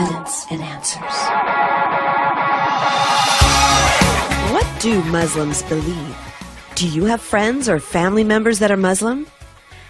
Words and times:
evidence 0.00 0.46
and 0.50 0.62
answers. 0.62 1.16
What 4.52 4.66
do 4.80 5.02
Muslims 5.04 5.62
believe? 5.64 6.16
Do 6.74 6.88
you 6.88 7.04
have 7.04 7.20
friends 7.20 7.68
or 7.68 7.78
family 7.80 8.24
members 8.24 8.60
that 8.60 8.70
are 8.70 8.76
Muslim? 8.78 9.26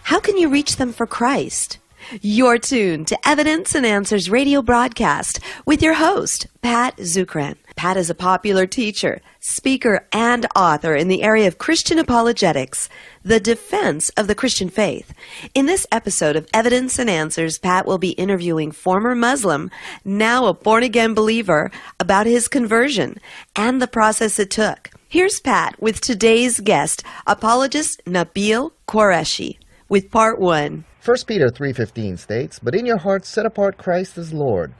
How 0.03 0.19
can 0.19 0.37
you 0.37 0.49
reach 0.49 0.77
them 0.77 0.93
for 0.93 1.07
Christ? 1.07 1.79
You're 2.23 2.59
tuned 2.59 3.07
to 3.09 3.29
Evidence 3.29 3.77
and 3.77 3.87
Answers 3.87 4.29
radio 4.31 4.63
broadcast 4.63 5.39
with 5.65 5.81
your 5.81 5.95
host, 5.95 6.49
Pat 6.61 6.97
Zukeran. 6.97 7.57
Pat 7.77 7.97
is 7.97 8.11
a 8.11 8.15
popular 8.15 8.67
teacher, 8.67 9.21
speaker, 9.41 10.07
and 10.13 10.47
author 10.55 10.95
in 10.95 11.09
the 11.09 11.23
area 11.23 11.47
of 11.49 11.59
Christian 11.59 11.99
apologetics, 11.99 12.89
the 13.25 13.41
defense 13.41 14.09
of 14.11 14.27
the 14.27 14.35
Christian 14.35 14.69
faith. 14.69 15.13
In 15.55 15.67
this 15.67 15.87
episode 15.91 16.37
of 16.37 16.49
Evidence 16.53 16.99
and 16.99 17.09
Answers, 17.09 17.59
Pat 17.59 17.87
will 17.87 17.99
be 17.99 18.11
interviewing 18.11 18.73
former 18.73 19.15
Muslim, 19.15 19.71
now 20.05 20.47
a 20.47 20.55
born 20.55 20.83
again 20.83 21.15
believer, 21.15 21.71
about 21.99 22.27
his 22.27 22.49
conversion 22.49 23.19
and 23.57 23.81
the 23.81 23.89
process 23.89 24.39
it 24.39 24.51
took. 24.51 24.91
Here's 25.09 25.41
Pat 25.41 25.81
with 25.81 26.01
today's 26.01 26.61
guest, 26.61 27.03
apologist 27.27 28.03
Nabeel 28.05 28.73
Qureshi, 28.87 29.59
with 29.89 30.11
part 30.11 30.39
one. 30.39 30.85
1 31.03 31.27
Peter 31.27 31.49
3:15 31.51 32.17
states, 32.19 32.61
"But 32.63 32.75
in 32.75 32.85
your 32.85 32.99
hearts 32.99 33.29
set 33.29 33.47
apart 33.47 33.79
Christ 33.79 34.19
as 34.19 34.33
Lord. 34.33 34.75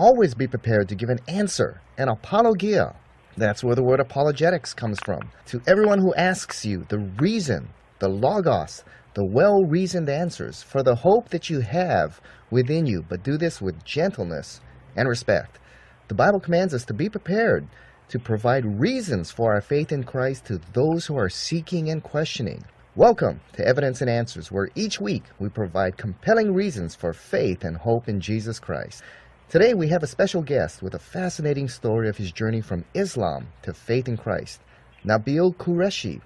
Always 0.00 0.32
be 0.32 0.46
prepared 0.46 0.88
to 0.88 0.94
give 0.94 1.08
an 1.08 1.18
answer, 1.26 1.80
an 1.96 2.08
apologia. 2.08 2.94
That's 3.36 3.64
where 3.64 3.74
the 3.74 3.82
word 3.82 3.98
apologetics 3.98 4.72
comes 4.72 5.00
from. 5.04 5.32
To 5.46 5.60
everyone 5.66 5.98
who 5.98 6.14
asks 6.14 6.64
you 6.64 6.86
the 6.88 7.00
reason, 7.18 7.70
the 7.98 8.08
logos, 8.08 8.84
the 9.14 9.24
well-reasoned 9.24 10.08
answers 10.08 10.62
for 10.62 10.84
the 10.84 10.94
hope 10.94 11.30
that 11.30 11.50
you 11.50 11.58
have 11.58 12.20
within 12.48 12.86
you, 12.86 13.04
but 13.08 13.24
do 13.24 13.36
this 13.36 13.60
with 13.60 13.84
gentleness 13.84 14.60
and 14.94 15.08
respect. 15.08 15.58
The 16.06 16.14
Bible 16.14 16.38
commands 16.38 16.74
us 16.74 16.84
to 16.84 16.94
be 16.94 17.08
prepared 17.08 17.66
to 18.10 18.20
provide 18.20 18.80
reasons 18.80 19.32
for 19.32 19.52
our 19.52 19.60
faith 19.60 19.90
in 19.90 20.04
Christ 20.04 20.44
to 20.44 20.60
those 20.74 21.06
who 21.06 21.16
are 21.16 21.28
seeking 21.28 21.90
and 21.90 22.04
questioning. 22.04 22.64
Welcome 22.94 23.40
to 23.54 23.66
Evidence 23.66 24.00
and 24.00 24.08
Answers, 24.08 24.52
where 24.52 24.70
each 24.76 25.00
week 25.00 25.24
we 25.40 25.48
provide 25.48 25.96
compelling 25.96 26.54
reasons 26.54 26.94
for 26.94 27.12
faith 27.12 27.64
and 27.64 27.76
hope 27.76 28.08
in 28.08 28.20
Jesus 28.20 28.60
Christ. 28.60 29.02
Today 29.50 29.72
we 29.72 29.88
have 29.88 30.02
a 30.02 30.06
special 30.06 30.42
guest 30.42 30.82
with 30.82 30.92
a 30.92 30.98
fascinating 30.98 31.68
story 31.68 32.10
of 32.10 32.18
his 32.18 32.32
journey 32.32 32.60
from 32.60 32.84
Islam 32.92 33.48
to 33.62 33.72
faith 33.72 34.06
in 34.06 34.18
Christ. 34.18 34.60
Nabeel 35.06 35.56
Qureshi 35.56 36.20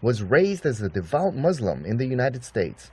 was 0.00 0.22
raised 0.22 0.64
as 0.64 0.80
a 0.80 0.88
devout 0.88 1.34
Muslim 1.34 1.84
in 1.84 1.96
the 1.96 2.06
United 2.06 2.44
States. 2.44 2.92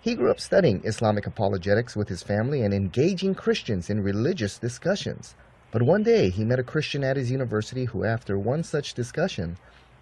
He 0.00 0.14
grew 0.14 0.30
up 0.30 0.38
studying 0.38 0.82
Islamic 0.84 1.26
apologetics 1.26 1.96
with 1.96 2.08
his 2.08 2.22
family 2.22 2.62
and 2.62 2.72
engaging 2.72 3.34
Christians 3.34 3.90
in 3.90 4.04
religious 4.04 4.56
discussions. 4.56 5.34
But 5.72 5.82
one 5.82 6.04
day 6.04 6.30
he 6.30 6.44
met 6.44 6.60
a 6.60 6.62
Christian 6.62 7.02
at 7.02 7.16
his 7.16 7.32
university 7.32 7.86
who, 7.86 8.04
after 8.04 8.38
one 8.38 8.62
such 8.62 8.94
discussion, 8.94 9.56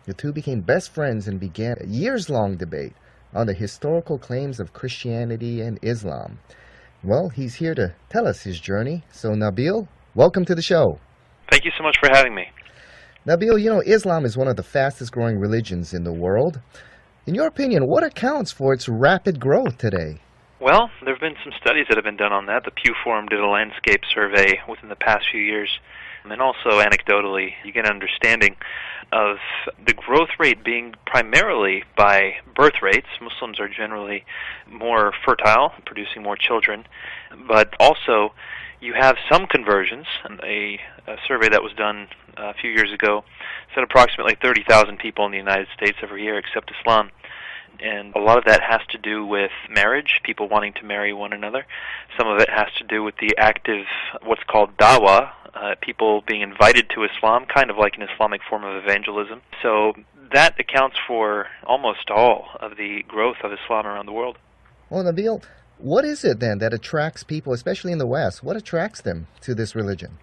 the 0.05 0.13
two 0.13 0.35
became 0.35 0.61
best 0.61 0.91
friends 0.91 1.27
and 1.27 1.41
began 1.41 1.79
a 1.81 1.87
years 1.87 2.29
long 2.29 2.59
debate 2.59 2.93
on 3.33 3.47
the 3.47 3.55
historical 3.55 4.19
claims 4.19 4.61
of 4.61 4.75
Christianity 4.75 5.63
and 5.63 5.79
Islam. 5.81 6.39
Well, 7.05 7.31
he's 7.31 7.57
here 7.57 7.75
to 7.75 7.97
tell 8.11 8.29
us 8.29 8.43
his 8.43 8.61
journey. 8.61 9.03
So, 9.11 9.31
Nabeel, 9.31 9.89
welcome 10.15 10.45
to 10.45 10.55
the 10.55 10.63
show. 10.63 11.01
Thank 11.51 11.65
you 11.65 11.73
so 11.77 11.83
much 11.83 11.97
for 11.99 12.09
having 12.13 12.33
me. 12.33 12.45
Nabeel, 13.27 13.61
you 13.61 13.71
know, 13.71 13.81
Islam 13.81 14.25
is 14.25 14.37
one 14.37 14.47
of 14.47 14.55
the 14.55 14.63
fastest 14.63 15.11
growing 15.11 15.41
religions 15.41 15.93
in 15.93 16.05
the 16.05 16.13
world. 16.13 16.61
In 17.27 17.35
your 17.35 17.49
opinion, 17.49 17.89
what 17.89 18.05
accounts 18.05 18.53
for 18.53 18.73
its 18.73 18.89
rapid 18.89 19.41
growth 19.41 19.79
today? 19.79 20.21
Well, 20.61 20.91
there 21.05 21.13
have 21.13 21.21
been 21.21 21.35
some 21.43 21.53
studies 21.61 21.87
that 21.89 21.97
have 21.97 22.05
been 22.05 22.17
done 22.17 22.33
on 22.33 22.47
that. 22.47 22.63
The 22.65 22.71
Pew 22.71 22.95
Forum 23.03 23.27
did 23.27 23.41
a 23.41 23.49
landscape 23.49 24.03
survey 24.15 24.61
within 24.69 24.89
the 24.89 24.95
past 24.95 25.25
few 25.33 25.41
years. 25.41 25.71
And 26.23 26.41
also, 26.41 26.79
anecdotally, 26.79 27.49
you 27.65 27.73
get 27.73 27.85
an 27.85 27.91
understanding 27.91 28.55
of 29.13 29.37
the 29.87 29.93
growth 29.93 30.31
rate 30.39 30.65
being 30.65 30.95
primarily 31.07 31.85
by 31.97 32.35
birth 32.57 32.81
rates. 32.83 33.07
Muslims 33.21 33.61
are 33.61 33.69
generally 33.69 34.25
more 34.71 35.13
fertile, 35.25 35.73
producing 35.85 36.23
more 36.23 36.37
children, 36.37 36.85
but 37.47 37.75
also 37.79 38.33
you 38.81 38.95
have 38.95 39.17
some 39.31 39.47
conversions. 39.47 40.07
A, 40.43 40.81
a 41.07 41.17
survey 41.29 41.49
that 41.51 41.63
was 41.63 41.73
done 41.75 42.09
uh, 42.37 42.51
a 42.51 42.55
few 42.55 42.71
years 42.71 42.93
ago 42.93 43.25
said 43.75 43.85
approximately 43.85 44.37
30,000 44.43 44.99
people 44.99 45.25
in 45.27 45.31
the 45.31 45.39
United 45.39 45.69
States 45.77 45.99
every 46.03 46.23
year 46.25 46.37
accept 46.39 46.73
Islam. 46.81 47.11
And 47.81 48.15
a 48.15 48.21
lot 48.21 48.39
of 48.39 48.45
that 48.45 48.61
has 48.63 48.81
to 48.91 48.99
do 48.99 49.27
with 49.27 49.51
marriage, 49.69 50.21
people 50.23 50.49
wanting 50.49 50.73
to 50.75 50.85
marry 50.85 51.13
one 51.13 51.33
another. 51.33 51.67
Some 52.19 52.29
of 52.29 52.41
it 52.41 52.49
has 52.49 52.69
to 52.79 52.85
do 52.85 53.03
with 53.03 53.15
the 53.21 53.35
active, 53.39 53.87
what's 54.23 54.43
called 54.45 54.77
dawah, 54.77 55.33
uh, 55.55 55.75
people 55.81 56.23
being 56.27 56.43
invited 56.43 56.89
to 56.91 57.05
Islam, 57.05 57.45
kind 57.53 57.71
of 57.71 57.77
like 57.77 57.97
an 57.97 58.03
Islamic 58.03 58.41
form 58.49 58.65
of 58.65 58.83
evangelism. 58.83 59.43
So 59.63 59.95
that 60.33 60.59
accounts 60.59 60.97
for 61.07 61.47
almost 61.65 62.11
all 62.11 62.49
of 62.61 62.77
the 62.77 63.03
growth 63.07 63.37
of 63.45 63.53
Islam 63.53 63.87
around 63.87 64.07
the 64.07 64.13
world. 64.13 64.39
Well, 64.89 65.05
Nabeel, 65.05 65.43
what 65.79 66.05
is 66.05 66.25
it 66.25 66.41
then 66.41 66.59
that 66.59 66.73
attracts 66.73 67.23
people, 67.23 67.53
especially 67.53 67.93
in 67.93 67.99
the 67.99 68.07
West? 68.07 68.43
What 68.43 68.57
attracts 68.57 69.01
them 69.01 69.27
to 69.41 69.55
this 69.55 69.75
religion? 69.75 70.19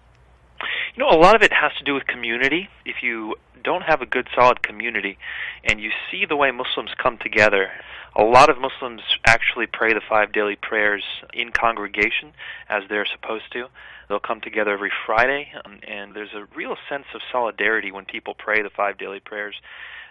You 0.96 1.04
know, 1.04 1.10
a 1.10 1.20
lot 1.20 1.36
of 1.36 1.42
it 1.42 1.52
has 1.52 1.72
to 1.78 1.84
do 1.84 1.94
with 1.94 2.06
community. 2.06 2.68
If 2.84 2.96
you 3.02 3.36
don't 3.62 3.82
have 3.82 4.02
a 4.02 4.06
good, 4.06 4.28
solid 4.34 4.62
community, 4.62 5.18
and 5.64 5.80
you 5.80 5.90
see 6.10 6.24
the 6.26 6.36
way 6.36 6.50
Muslims 6.50 6.90
come 7.00 7.18
together, 7.18 7.70
a 8.16 8.22
lot 8.22 8.50
of 8.50 8.58
Muslims 8.58 9.02
actually 9.26 9.66
pray 9.66 9.92
the 9.92 10.00
five 10.08 10.32
daily 10.32 10.56
prayers 10.56 11.04
in 11.32 11.52
congregation 11.52 12.32
as 12.68 12.82
they're 12.88 13.06
supposed 13.06 13.52
to. 13.52 13.66
They'll 14.08 14.18
come 14.18 14.40
together 14.40 14.72
every 14.72 14.90
Friday, 15.06 15.52
um, 15.64 15.78
and 15.86 16.14
there's 16.14 16.34
a 16.34 16.46
real 16.56 16.76
sense 16.88 17.06
of 17.14 17.20
solidarity 17.30 17.92
when 17.92 18.04
people 18.04 18.34
pray 18.34 18.62
the 18.62 18.70
five 18.70 18.98
daily 18.98 19.20
prayers. 19.20 19.54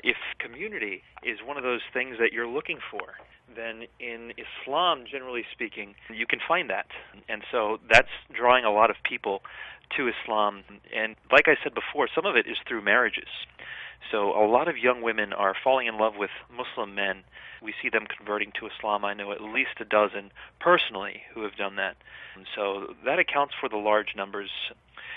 If 0.02 0.16
community 0.40 1.04
is 1.24 1.40
one 1.44 1.58
of 1.58 1.64
those 1.64 1.82
things 1.92 2.18
that 2.20 2.32
you're 2.32 2.48
looking 2.48 2.80
for, 2.90 3.16
then 3.56 3.84
in 4.00 4.34
Islam, 4.38 5.06
generally 5.10 5.46
speaking, 5.52 5.96
you 6.14 6.26
can 6.26 6.40
find 6.46 6.70
that. 6.70 6.88
And 7.28 7.44
so 7.52 7.80
that's 7.90 8.10
drawing 8.34 8.66
a 8.66 8.72
lot 8.72 8.90
of 8.90 8.98
people 9.04 9.42
to 9.98 10.08
Islam. 10.10 10.64
And 10.96 11.16
like 11.32 11.48
I 11.48 11.56
said 11.64 11.74
before, 11.74 12.08
some 12.14 12.26
of 12.26 12.36
it 12.36 12.48
is 12.48 12.58
through 12.68 12.82
marriages. 12.82 13.30
So 14.12 14.32
a 14.32 14.48
lot 14.48 14.68
of 14.68 14.78
young 14.78 15.02
women 15.02 15.34
are 15.34 15.56
falling 15.64 15.88
in 15.88 15.98
love 15.98 16.16
with 16.18 16.32
Muslim 16.50 16.96
men. 16.96 17.24
We 17.62 17.74
see 17.82 17.90
them 17.90 18.08
converting 18.08 18.52
to 18.60 18.68
Islam. 18.68 19.04
I 19.04 19.14
know 19.14 19.32
at 19.32 19.42
least 19.42 19.82
a 19.82 19.86
dozen 19.86 20.32
personally 20.60 21.24
who 21.34 21.44
have 21.44 21.56
done 21.56 21.76
that. 21.76 21.98
And 22.36 22.46
so 22.56 22.96
that 23.06 23.20
accounts 23.20 23.54
for 23.60 23.68
the 23.68 23.78
large 23.78 24.16
numbers. 24.16 24.50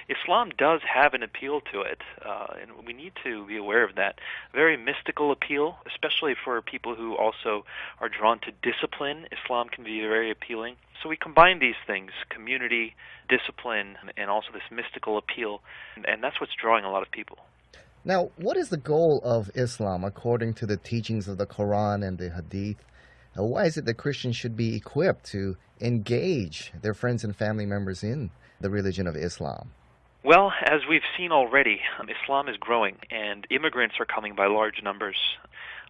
Islam 0.08 0.50
does 0.56 0.80
have 0.82 1.14
an 1.14 1.22
appeal 1.22 1.60
to 1.72 1.82
it, 1.82 2.00
uh, 2.24 2.54
and 2.60 2.86
we 2.86 2.92
need 2.92 3.12
to 3.24 3.46
be 3.46 3.56
aware 3.56 3.84
of 3.84 3.94
that. 3.96 4.18
Very 4.52 4.76
mystical 4.76 5.30
appeal, 5.32 5.76
especially 5.86 6.34
for 6.44 6.60
people 6.62 6.94
who 6.94 7.16
also 7.16 7.64
are 8.00 8.08
drawn 8.08 8.40
to 8.40 8.52
discipline. 8.62 9.26
Islam 9.32 9.68
can 9.68 9.84
be 9.84 10.00
very 10.00 10.30
appealing. 10.30 10.76
So 11.02 11.08
we 11.08 11.16
combine 11.16 11.58
these 11.58 11.80
things 11.86 12.10
community, 12.30 12.94
discipline, 13.28 13.96
and 14.16 14.30
also 14.30 14.48
this 14.52 14.62
mystical 14.70 15.18
appeal, 15.18 15.62
and 16.04 16.22
that's 16.22 16.40
what's 16.40 16.52
drawing 16.60 16.84
a 16.84 16.90
lot 16.90 17.02
of 17.02 17.10
people. 17.10 17.38
Now, 18.04 18.30
what 18.36 18.56
is 18.56 18.68
the 18.68 18.76
goal 18.76 19.20
of 19.24 19.50
Islam 19.54 20.02
according 20.02 20.54
to 20.54 20.66
the 20.66 20.76
teachings 20.76 21.28
of 21.28 21.38
the 21.38 21.46
Quran 21.46 22.06
and 22.06 22.18
the 22.18 22.30
Hadith? 22.30 22.84
Uh, 23.38 23.44
why 23.44 23.64
is 23.64 23.76
it 23.76 23.84
that 23.84 23.94
Christians 23.94 24.36
should 24.36 24.56
be 24.56 24.74
equipped 24.76 25.24
to 25.30 25.56
engage 25.80 26.72
their 26.82 26.94
friends 26.94 27.24
and 27.24 27.34
family 27.34 27.64
members 27.64 28.02
in 28.02 28.30
the 28.60 28.70
religion 28.70 29.06
of 29.06 29.16
Islam? 29.16 29.70
Well, 30.24 30.52
as 30.64 30.82
we've 30.88 31.02
seen 31.16 31.32
already, 31.32 31.80
um, 31.98 32.08
Islam 32.08 32.48
is 32.48 32.56
growing 32.56 32.94
and 33.10 33.44
immigrants 33.50 33.96
are 33.98 34.04
coming 34.04 34.36
by 34.36 34.46
large 34.46 34.80
numbers. 34.80 35.16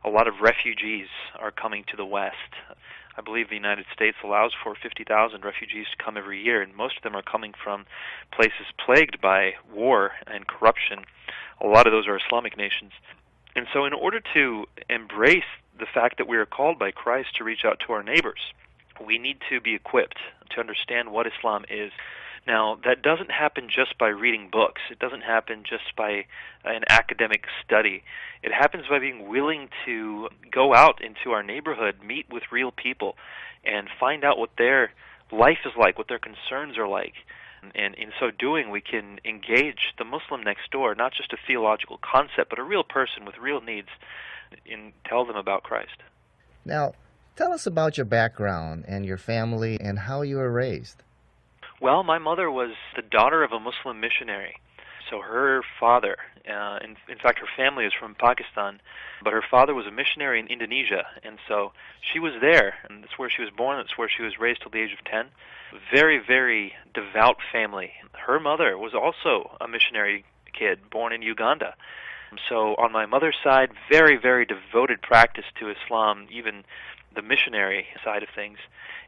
A 0.04 0.09
lot 0.09 0.26
of 0.26 0.41
refugees 0.41 1.09
are 1.38 1.50
coming 1.50 1.84
to 1.88 1.98
the 1.98 2.06
West. 2.06 2.56
I 3.15 3.20
believe 3.20 3.50
the 3.50 3.56
United 3.56 3.84
States 3.93 4.16
allows 4.25 4.53
for 4.54 4.75
50,000 4.75 5.44
refugees 5.44 5.84
to 5.91 6.03
come 6.03 6.16
every 6.16 6.43
year, 6.43 6.62
and 6.62 6.75
most 6.75 6.97
of 6.97 7.03
them 7.03 7.14
are 7.14 7.23
coming 7.23 7.52
from 7.62 7.84
places 8.31 8.73
plagued 8.82 9.20
by 9.20 9.52
war 9.70 10.12
and 10.26 10.46
corruption. 10.46 11.00
A 11.61 11.67
lot 11.67 11.87
of 11.87 11.93
those 11.93 12.06
are 12.06 12.17
Islamic 12.17 12.56
nations. 12.56 12.93
And 13.55 13.67
so, 13.70 13.85
in 13.85 13.93
order 13.93 14.23
to 14.32 14.64
embrace 14.88 15.44
the 15.78 15.85
fact 15.85 16.17
that 16.17 16.26
we 16.26 16.38
are 16.38 16.46
called 16.46 16.78
by 16.78 16.90
Christ 16.90 17.37
to 17.37 17.44
reach 17.44 17.67
out 17.67 17.81
to 17.81 17.93
our 17.93 18.02
neighbors, 18.02 18.40
we 19.06 19.19
need 19.19 19.37
to 19.50 19.61
be 19.61 19.75
equipped 19.75 20.19
to 20.52 20.61
understand 20.61 21.12
what 21.12 21.26
Islam 21.26 21.67
is. 21.69 21.93
Now, 22.47 22.79
that 22.85 23.03
doesn't 23.03 23.31
happen 23.31 23.69
just 23.69 23.97
by 23.99 24.09
reading 24.09 24.49
books. 24.50 24.81
It 24.91 24.99
doesn't 24.99 25.23
happen 25.23 25.62
just 25.69 25.94
by 25.97 26.25
uh, 26.65 26.71
an 26.71 26.83
academic 26.89 27.44
study. 27.65 28.03
It 28.43 28.53
happens 28.53 28.87
by 28.91 28.99
being 28.99 29.29
willing 29.29 29.69
to 29.87 30.29
go 30.50 30.75
out 30.75 31.00
into 31.03 31.31
our 31.31 31.43
neighborhood, 31.44 31.97
meet 32.05 32.27
with 32.31 32.43
real 32.50 32.73
people, 32.73 33.17
and 33.65 33.89
find 34.00 34.25
out 34.25 34.39
what 34.39 34.50
their 34.59 34.93
life 35.31 35.59
is 35.65 35.73
like, 35.79 35.99
what 35.99 36.09
their 36.09 36.19
concerns 36.19 36.77
are 36.79 36.89
like. 36.89 37.15
And 37.77 37.94
in 37.94 38.11
so 38.19 38.33
doing, 38.33 38.71
we 38.71 38.81
can 38.81 39.21
engage 39.25 39.95
the 39.97 40.05
Muslim 40.05 40.43
next 40.43 40.71
door, 40.73 40.97
not 40.97 41.12
just 41.15 41.33
a 41.33 41.37
theological 41.47 42.00
concept, 42.03 42.50
but 42.50 42.59
a 42.59 42.65
real 42.65 42.83
person 42.83 43.25
with 43.25 43.38
real 43.38 43.61
needs, 43.61 43.88
and 44.69 44.93
tell 45.06 45.25
them 45.25 45.37
about 45.37 45.62
Christ. 45.62 46.03
Now, 46.65 46.95
tell 47.37 47.53
us 47.53 47.65
about 47.65 47.97
your 47.97 48.05
background 48.05 48.85
and 48.88 49.06
your 49.06 49.17
family 49.17 49.81
and 49.81 50.00
how 50.00 50.23
you 50.23 50.38
were 50.38 50.50
raised. 50.50 51.05
Well, 51.82 52.05
my 52.05 52.19
mother 52.19 52.49
was 52.49 52.70
the 52.94 53.02
daughter 53.02 53.43
of 53.43 53.50
a 53.50 53.58
Muslim 53.58 53.99
missionary. 53.99 54.55
So 55.11 55.20
her 55.20 55.62
father, 55.81 56.17
uh, 56.49 56.79
in, 56.81 56.90
in 57.11 57.19
fact, 57.20 57.40
her 57.40 57.49
family 57.56 57.84
is 57.84 57.93
from 57.99 58.14
Pakistan, 58.14 58.81
but 59.25 59.32
her 59.32 59.43
father 59.50 59.75
was 59.75 59.84
a 59.87 59.90
missionary 59.90 60.38
in 60.38 60.46
Indonesia, 60.46 61.05
and 61.25 61.38
so 61.49 61.73
she 62.00 62.20
was 62.20 62.34
there, 62.40 62.75
and 62.88 63.02
that's 63.02 63.19
where 63.19 63.29
she 63.29 63.43
was 63.43 63.50
born. 63.50 63.79
That's 63.79 63.99
where 63.99 64.08
she 64.08 64.23
was 64.23 64.38
raised 64.38 64.62
till 64.62 64.70
the 64.70 64.81
age 64.81 64.93
of 64.93 65.05
ten. 65.05 65.26
Very, 65.93 66.20
very 66.25 66.73
devout 66.94 67.38
family. 67.50 67.90
Her 68.12 68.38
mother 68.38 68.78
was 68.78 68.94
also 68.94 69.56
a 69.61 69.67
missionary 69.67 70.25
kid, 70.56 70.88
born 70.88 71.12
in 71.12 71.20
Uganda. 71.20 71.75
So 72.49 72.76
on 72.76 72.93
my 72.93 73.06
mother's 73.06 73.37
side, 73.43 73.70
very, 73.90 74.17
very 74.17 74.46
devoted 74.46 75.02
practice 75.02 75.46
to 75.58 75.69
Islam, 75.69 76.28
even 76.31 76.62
the 77.12 77.23
missionary 77.23 77.87
side 78.05 78.23
of 78.23 78.28
things. 78.35 78.58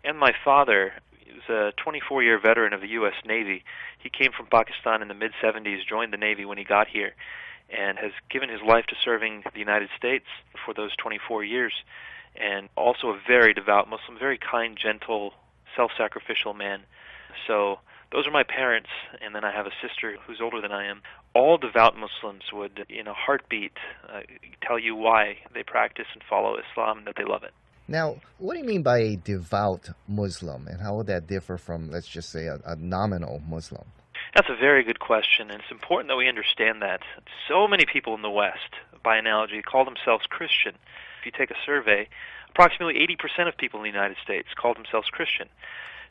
And 0.02 0.18
my 0.18 0.34
father 0.44 0.94
is 1.26 1.48
a 1.48 1.72
24 1.82 2.22
year 2.22 2.38
veteran 2.40 2.72
of 2.72 2.80
the 2.80 2.88
U.S. 2.88 3.14
Navy. 3.24 3.64
He 3.98 4.10
came 4.10 4.32
from 4.32 4.46
Pakistan 4.46 5.02
in 5.02 5.08
the 5.08 5.14
mid 5.14 5.32
70s, 5.42 5.86
joined 5.88 6.12
the 6.12 6.18
Navy 6.18 6.44
when 6.44 6.58
he 6.58 6.64
got 6.64 6.88
here, 6.88 7.14
and 7.70 7.98
has 7.98 8.12
given 8.30 8.48
his 8.48 8.60
life 8.66 8.86
to 8.86 8.96
serving 9.04 9.44
the 9.52 9.58
United 9.58 9.88
States 9.96 10.26
for 10.64 10.74
those 10.74 10.94
24 10.96 11.44
years. 11.44 11.72
And 12.36 12.68
also 12.76 13.08
a 13.08 13.20
very 13.26 13.54
devout 13.54 13.88
Muslim, 13.88 14.18
very 14.18 14.38
kind, 14.38 14.76
gentle, 14.80 15.34
self 15.76 15.92
sacrificial 15.96 16.52
man. 16.52 16.80
So 17.46 17.78
those 18.12 18.26
are 18.26 18.30
my 18.30 18.44
parents, 18.44 18.90
and 19.20 19.34
then 19.34 19.44
I 19.44 19.52
have 19.52 19.66
a 19.66 19.72
sister 19.82 20.16
who's 20.26 20.40
older 20.40 20.60
than 20.60 20.72
I 20.72 20.86
am. 20.86 21.02
All 21.34 21.58
devout 21.58 21.96
Muslims 21.96 22.44
would, 22.52 22.86
in 22.88 23.06
a 23.08 23.14
heartbeat, 23.14 23.72
uh, 24.08 24.20
tell 24.62 24.78
you 24.78 24.94
why 24.94 25.38
they 25.52 25.62
practice 25.62 26.06
and 26.12 26.22
follow 26.28 26.56
Islam 26.56 26.98
and 26.98 27.06
that 27.06 27.16
they 27.16 27.24
love 27.24 27.42
it. 27.42 27.52
Now, 27.86 28.16
what 28.38 28.54
do 28.54 28.60
you 28.60 28.66
mean 28.66 28.82
by 28.82 28.98
a 28.98 29.16
devout 29.16 29.90
Muslim, 30.08 30.66
and 30.68 30.80
how 30.80 30.96
would 30.96 31.06
that 31.08 31.26
differ 31.26 31.58
from, 31.58 31.90
let's 31.90 32.08
just 32.08 32.30
say, 32.30 32.46
a, 32.46 32.58
a 32.64 32.76
nominal 32.76 33.42
Muslim? 33.46 33.84
That's 34.34 34.48
a 34.48 34.56
very 34.56 34.82
good 34.84 35.00
question, 35.00 35.50
and 35.50 35.60
it's 35.60 35.70
important 35.70 36.08
that 36.08 36.16
we 36.16 36.28
understand 36.28 36.82
that. 36.82 37.00
So 37.46 37.68
many 37.68 37.84
people 37.84 38.14
in 38.14 38.22
the 38.22 38.30
West, 38.30 38.74
by 39.02 39.16
analogy, 39.16 39.60
call 39.62 39.84
themselves 39.84 40.24
Christian. 40.26 40.74
If 41.20 41.26
you 41.26 41.32
take 41.32 41.50
a 41.50 41.60
survey, 41.66 42.08
approximately 42.50 42.94
80% 43.06 43.48
of 43.48 43.56
people 43.56 43.80
in 43.80 43.84
the 43.84 43.96
United 43.96 44.16
States 44.22 44.48
call 44.56 44.74
themselves 44.74 45.08
Christian. 45.10 45.48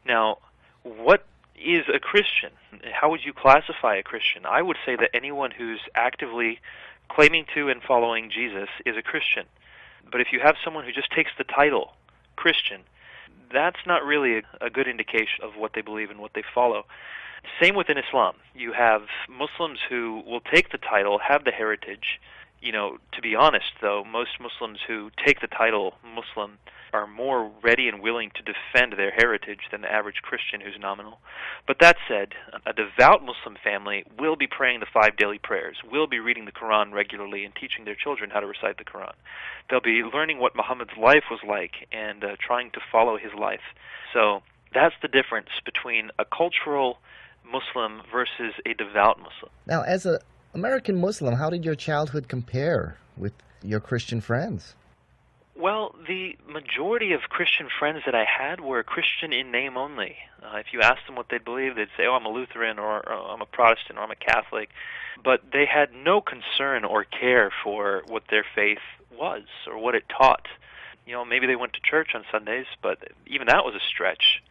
Now, 0.06 0.38
what 0.84 1.26
is 1.56 1.86
a 1.94 2.00
Christian? 2.00 2.52
How 2.94 3.10
would 3.10 3.22
you 3.26 3.34
classify 3.34 3.96
a 3.96 4.04
Christian? 4.04 4.46
I 4.46 4.62
would 4.62 4.78
say 4.86 4.96
that 4.96 5.10
anyone 5.14 5.52
who's 5.52 5.82
actively 5.96 6.60
claiming 7.10 7.46
to 7.56 7.70
and 7.70 7.82
following 7.82 8.30
Jesus 8.30 8.70
is 8.86 8.96
a 8.98 9.02
Christian. 9.02 9.46
But 10.12 10.22
if 10.22 10.28
you 10.32 10.40
have 10.40 10.56
someone 10.64 10.86
who 10.86 10.92
just 10.92 11.12
takes 11.12 11.32
the 11.38 11.44
title 11.44 11.94
Christian, 12.36 12.82
that's 13.52 13.80
not 13.86 14.04
really 14.04 14.40
a, 14.40 14.42
a 14.62 14.70
good 14.70 14.88
indication 14.88 15.44
of 15.44 15.56
what 15.56 15.74
they 15.74 15.82
believe 15.82 16.10
and 16.10 16.20
what 16.20 16.34
they 16.34 16.44
follow. 16.54 16.86
Same 17.62 17.76
within 17.76 17.98
Islam. 17.98 18.36
You 18.56 18.74
have 18.74 19.04
Muslims 19.30 19.80
who 19.90 20.24
will 20.26 20.42
take 20.42 20.72
the 20.72 20.78
title, 20.78 21.20
have 21.20 21.44
the 21.44 21.52
heritage. 21.52 22.20
You 22.62 22.72
know, 22.72 22.98
to 23.12 23.22
be 23.22 23.36
honest, 23.36 23.74
though, 23.82 24.04
most 24.04 24.40
Muslims 24.40 24.80
who 24.88 25.12
take 25.26 25.42
the 25.42 25.48
title 25.48 25.96
Muslim 26.04 26.58
are 26.94 27.08
more 27.08 27.52
ready 27.64 27.88
and 27.88 28.02
willing 28.02 28.32
to 28.36 28.42
defend 28.44 28.94
their 28.94 29.12
heritage 29.12 29.62
than 29.72 29.82
the 29.82 29.92
average 29.92 30.22
Christian 30.22 30.62
who's 30.62 30.80
nominal. 30.80 31.20
But 31.68 31.78
that 31.80 31.98
said, 32.08 32.30
a 32.66 32.74
devout 32.74 33.22
Muslim 33.22 33.58
family 33.64 34.06
will 34.20 34.36
be 34.36 34.48
praying 34.48 34.80
the 34.80 34.86
five 34.94 35.18
daily 35.18 35.40
prayers, 35.40 35.78
will 35.92 36.08
be 36.08 36.20
reading 36.20 36.46
the 36.46 36.52
Quran 36.52 36.94
regularly 36.94 37.44
and 37.44 37.54
teaching 37.56 37.86
their 37.86 37.96
children 37.96 38.30
how 38.30 38.40
to 38.40 38.48
recite 38.48 38.78
the 38.78 38.86
Quran. 38.86 39.14
They'll 39.70 39.82
be 39.82 40.04
learning 40.14 40.40
what 40.40 40.56
Muhammad's 40.56 40.98
life 40.98 41.26
was 41.32 41.40
like 41.48 41.88
and 41.92 42.24
uh, 42.24 42.36
trying 42.40 42.72
to 42.72 42.80
follow 42.92 43.18
his 43.18 43.32
life. 43.38 43.66
So 44.14 44.44
that's 44.74 44.96
the 45.02 45.08
difference 45.08 45.50
between 45.66 46.12
a 46.20 46.26
cultural 46.26 46.98
Muslim 47.46 48.02
versus 48.12 48.54
a 48.66 48.74
devout 48.74 49.18
Muslim. 49.18 49.52
Now, 49.66 49.82
as 49.82 50.06
an 50.06 50.20
American 50.54 51.00
Muslim, 51.00 51.36
how 51.36 51.50
did 51.50 51.66
your 51.66 51.76
childhood 51.76 52.28
compare 52.28 52.98
with 53.18 53.34
your 53.64 53.80
Christian 53.80 54.22
friends? 54.22 54.76
Well, 55.56 55.96
the 56.08 56.36
majority 56.48 57.14
of 57.14 57.22
Christian 57.30 57.68
friends 57.80 58.02
that 58.06 58.16
I 58.16 58.26
had 58.26 58.60
were 58.60 58.82
Christian 58.84 59.32
in 59.32 59.52
name 59.52 59.78
only. 59.78 60.18
Uh, 60.42 60.58
if 60.58 60.74
you 60.74 60.82
asked 60.82 61.06
them 61.06 61.16
what 61.16 61.30
they 61.30 61.38
believed, 61.38 61.78
they'd 61.78 61.90
say, 61.96 62.06
"Oh, 62.08 62.16
I'm 62.16 62.26
a 62.26 62.30
Lutheran," 62.30 62.80
or, 62.80 63.08
or 63.08 63.32
"I'm 63.32 63.42
a 63.42 63.46
Protestant," 63.46 64.00
or 64.00 64.02
"I'm 64.02 64.12
a 64.12 64.16
Catholic," 64.16 64.70
but 65.24 65.52
they 65.52 65.66
had 65.66 65.94
no 65.94 66.22
concern 66.22 66.84
or 66.84 67.04
care 67.04 67.52
for 67.64 68.04
what 68.08 68.24
their 68.30 68.44
faith 68.56 68.82
was 69.12 69.44
or 69.68 69.78
what 69.78 69.94
it 69.94 70.10
taught. 70.10 70.48
You 71.06 71.14
know, 71.14 71.24
maybe 71.24 71.46
they 71.46 71.56
went 71.56 71.74
to 71.74 71.82
church 71.82 72.16
on 72.16 72.26
Sundays, 72.32 72.66
but 72.82 72.98
even 73.28 73.48
that 73.48 73.64
was 73.64 73.76
a 73.76 73.80
stretch. 73.80 74.42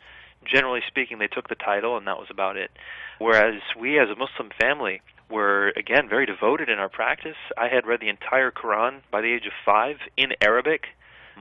Generally 0.44 0.82
speaking, 0.86 1.18
they 1.18 1.26
took 1.26 1.48
the 1.48 1.54
title, 1.56 1.96
and 1.96 2.06
that 2.06 2.18
was 2.18 2.28
about 2.30 2.56
it. 2.56 2.70
Whereas 3.18 3.60
we, 3.78 3.98
as 3.98 4.08
a 4.08 4.16
Muslim 4.16 4.50
family, 4.60 5.02
were 5.32 5.72
again 5.76 6.08
very 6.08 6.26
devoted 6.26 6.68
in 6.68 6.78
our 6.78 6.88
practice. 6.88 7.36
I 7.56 7.68
had 7.68 7.86
read 7.86 8.00
the 8.00 8.08
entire 8.08 8.50
Quran 8.50 9.00
by 9.10 9.22
the 9.22 9.32
age 9.32 9.46
of 9.46 9.52
five 9.64 9.96
in 10.16 10.34
Arabic, 10.40 10.88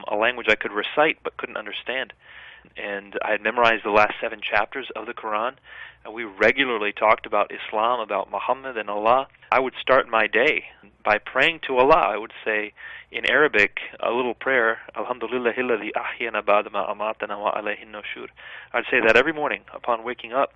a 0.08 0.16
language 0.16 0.48
I 0.50 0.56
could 0.56 0.72
recite 0.72 1.18
but 1.24 1.38
couldn't 1.38 1.58
understand. 1.58 2.14
And 2.78 3.18
I 3.24 3.32
had 3.32 3.42
memorized 3.42 3.84
the 3.84 3.92
last 3.92 4.14
seven 4.22 4.40
chapters 4.42 4.88
of 4.96 5.06
the 5.06 5.14
Quran. 5.14 5.54
And 6.04 6.14
we 6.14 6.24
regularly 6.24 6.94
talked 6.94 7.26
about 7.26 7.52
Islam, 7.52 8.00
about 8.00 8.32
Muhammad 8.32 8.78
and 8.78 8.90
Allah. 8.90 9.28
I 9.52 9.60
would 9.60 9.74
start 9.80 10.10
my 10.10 10.28
day 10.28 10.66
by 11.04 11.18
praying 11.20 11.60
to 11.68 11.78
Allah. 11.78 12.08
I 12.14 12.18
would 12.18 12.34
say 12.44 12.74
in 13.12 13.30
Arabic 13.30 13.78
a 14.00 14.12
little 14.12 14.34
prayer, 14.34 14.80
Alhamdulillah 14.96 15.54
alladhi 15.54 15.92
ahyana. 15.92 16.42
I'd 18.74 18.84
say 18.90 19.00
that 19.06 19.16
every 19.16 19.34
morning 19.34 19.62
upon 19.74 20.04
waking 20.04 20.34
up. 20.34 20.54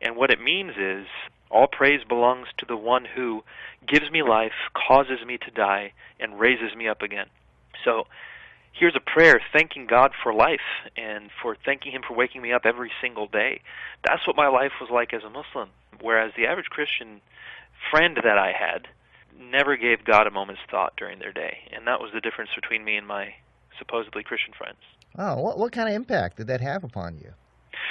And 0.00 0.16
what 0.16 0.30
it 0.30 0.40
means 0.40 0.72
is 0.76 1.06
all 1.50 1.68
praise 1.68 2.00
belongs 2.06 2.48
to 2.58 2.66
the 2.66 2.76
one 2.76 3.04
who 3.04 3.44
gives 3.86 4.10
me 4.10 4.22
life, 4.22 4.52
causes 4.74 5.24
me 5.24 5.38
to 5.38 5.50
die, 5.50 5.92
and 6.18 6.40
raises 6.40 6.74
me 6.76 6.88
up 6.88 7.02
again. 7.02 7.26
So 7.84 8.06
here's 8.72 8.96
a 8.96 9.00
prayer 9.00 9.40
thanking 9.52 9.86
God 9.86 10.12
for 10.22 10.34
life 10.34 10.60
and 10.96 11.30
for 11.40 11.56
thanking 11.64 11.92
Him 11.92 12.02
for 12.06 12.14
waking 12.14 12.42
me 12.42 12.52
up 12.52 12.62
every 12.64 12.90
single 13.00 13.26
day. 13.26 13.60
That's 14.06 14.26
what 14.26 14.36
my 14.36 14.48
life 14.48 14.72
was 14.80 14.90
like 14.90 15.12
as 15.12 15.22
a 15.22 15.30
Muslim. 15.30 15.70
Whereas 16.00 16.32
the 16.36 16.46
average 16.46 16.66
Christian 16.66 17.20
friend 17.90 18.16
that 18.16 18.38
I 18.38 18.52
had 18.52 18.88
never 19.38 19.76
gave 19.76 20.04
God 20.04 20.26
a 20.26 20.30
moment's 20.30 20.62
thought 20.70 20.94
during 20.96 21.18
their 21.18 21.32
day. 21.32 21.58
And 21.72 21.86
that 21.86 22.00
was 22.00 22.10
the 22.12 22.20
difference 22.20 22.50
between 22.54 22.84
me 22.84 22.96
and 22.96 23.06
my 23.06 23.34
supposedly 23.78 24.22
Christian 24.22 24.52
friends. 24.56 24.78
Oh, 25.18 25.40
what, 25.40 25.58
what 25.58 25.72
kind 25.72 25.88
of 25.88 25.94
impact 25.94 26.38
did 26.38 26.46
that 26.46 26.60
have 26.60 26.84
upon 26.84 27.16
you? 27.18 27.32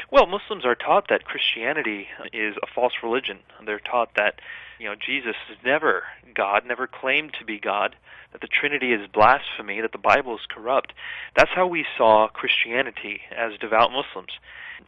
Well, 0.09 0.25
Muslims 0.25 0.65
are 0.65 0.75
taught 0.75 1.07
that 1.09 1.25
Christianity 1.25 2.07
is 2.33 2.55
a 2.63 2.67
false 2.73 2.93
religion. 3.03 3.39
They're 3.65 3.79
taught 3.79 4.15
that, 4.15 4.35
you 4.79 4.87
know, 4.87 4.95
Jesus 4.95 5.35
is 5.51 5.57
never 5.63 6.03
God, 6.33 6.63
never 6.65 6.87
claimed 6.87 7.33
to 7.39 7.45
be 7.45 7.59
God, 7.59 7.95
that 8.31 8.41
the 8.41 8.47
Trinity 8.47 8.93
is 8.93 9.07
blasphemy, 9.11 9.81
that 9.81 9.91
the 9.91 9.97
Bible 9.97 10.35
is 10.35 10.41
corrupt. 10.49 10.93
That's 11.35 11.51
how 11.53 11.67
we 11.67 11.85
saw 11.97 12.27
Christianity 12.27 13.21
as 13.35 13.59
devout 13.59 13.91
Muslims. 13.91 14.31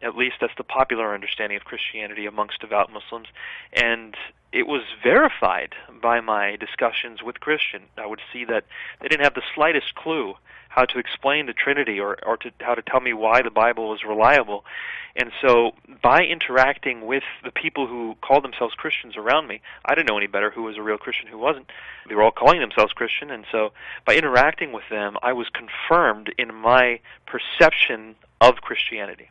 At 0.01 0.15
least 0.15 0.35
that's 0.41 0.55
the 0.57 0.63
popular 0.63 1.13
understanding 1.13 1.57
of 1.57 1.65
Christianity 1.65 2.25
amongst 2.25 2.61
devout 2.61 2.91
Muslims. 2.91 3.27
And 3.71 4.15
it 4.51 4.67
was 4.67 4.83
verified 5.01 5.73
by 6.01 6.21
my 6.21 6.55
discussions 6.57 7.23
with 7.23 7.39
Christian. 7.39 7.83
I 7.97 8.05
would 8.05 8.21
see 8.31 8.45
that 8.45 8.65
they 9.01 9.07
didn't 9.07 9.23
have 9.23 9.33
the 9.33 9.41
slightest 9.55 9.95
clue 9.95 10.35
how 10.69 10.85
to 10.85 10.97
explain 10.97 11.45
the 11.45 11.53
Trinity 11.53 11.99
or, 11.99 12.17
or 12.25 12.37
to, 12.37 12.51
how 12.59 12.73
to 12.73 12.81
tell 12.81 12.99
me 12.99 13.13
why 13.13 13.41
the 13.43 13.51
Bible 13.51 13.89
was 13.89 14.03
reliable. 14.03 14.65
And 15.15 15.31
so, 15.39 15.73
by 16.01 16.21
interacting 16.23 17.05
with 17.05 17.23
the 17.43 17.51
people 17.51 17.85
who 17.85 18.15
called 18.21 18.43
themselves 18.43 18.73
Christians 18.73 19.15
around 19.15 19.47
me, 19.47 19.61
I 19.85 19.93
didn't 19.93 20.09
know 20.09 20.17
any 20.17 20.25
better 20.25 20.49
who 20.49 20.63
was 20.63 20.77
a 20.77 20.81
real 20.81 20.97
Christian, 20.97 21.27
who 21.27 21.37
wasn't. 21.37 21.69
They 22.09 22.15
were 22.15 22.23
all 22.23 22.31
calling 22.31 22.59
themselves 22.59 22.93
Christian, 22.93 23.29
and 23.29 23.45
so 23.51 23.73
by 24.07 24.15
interacting 24.15 24.71
with 24.71 24.85
them, 24.89 25.17
I 25.21 25.33
was 25.33 25.47
confirmed 25.49 26.33
in 26.39 26.53
my 26.53 26.99
perception 27.27 28.15
of 28.41 28.55
Christianity. 28.55 29.29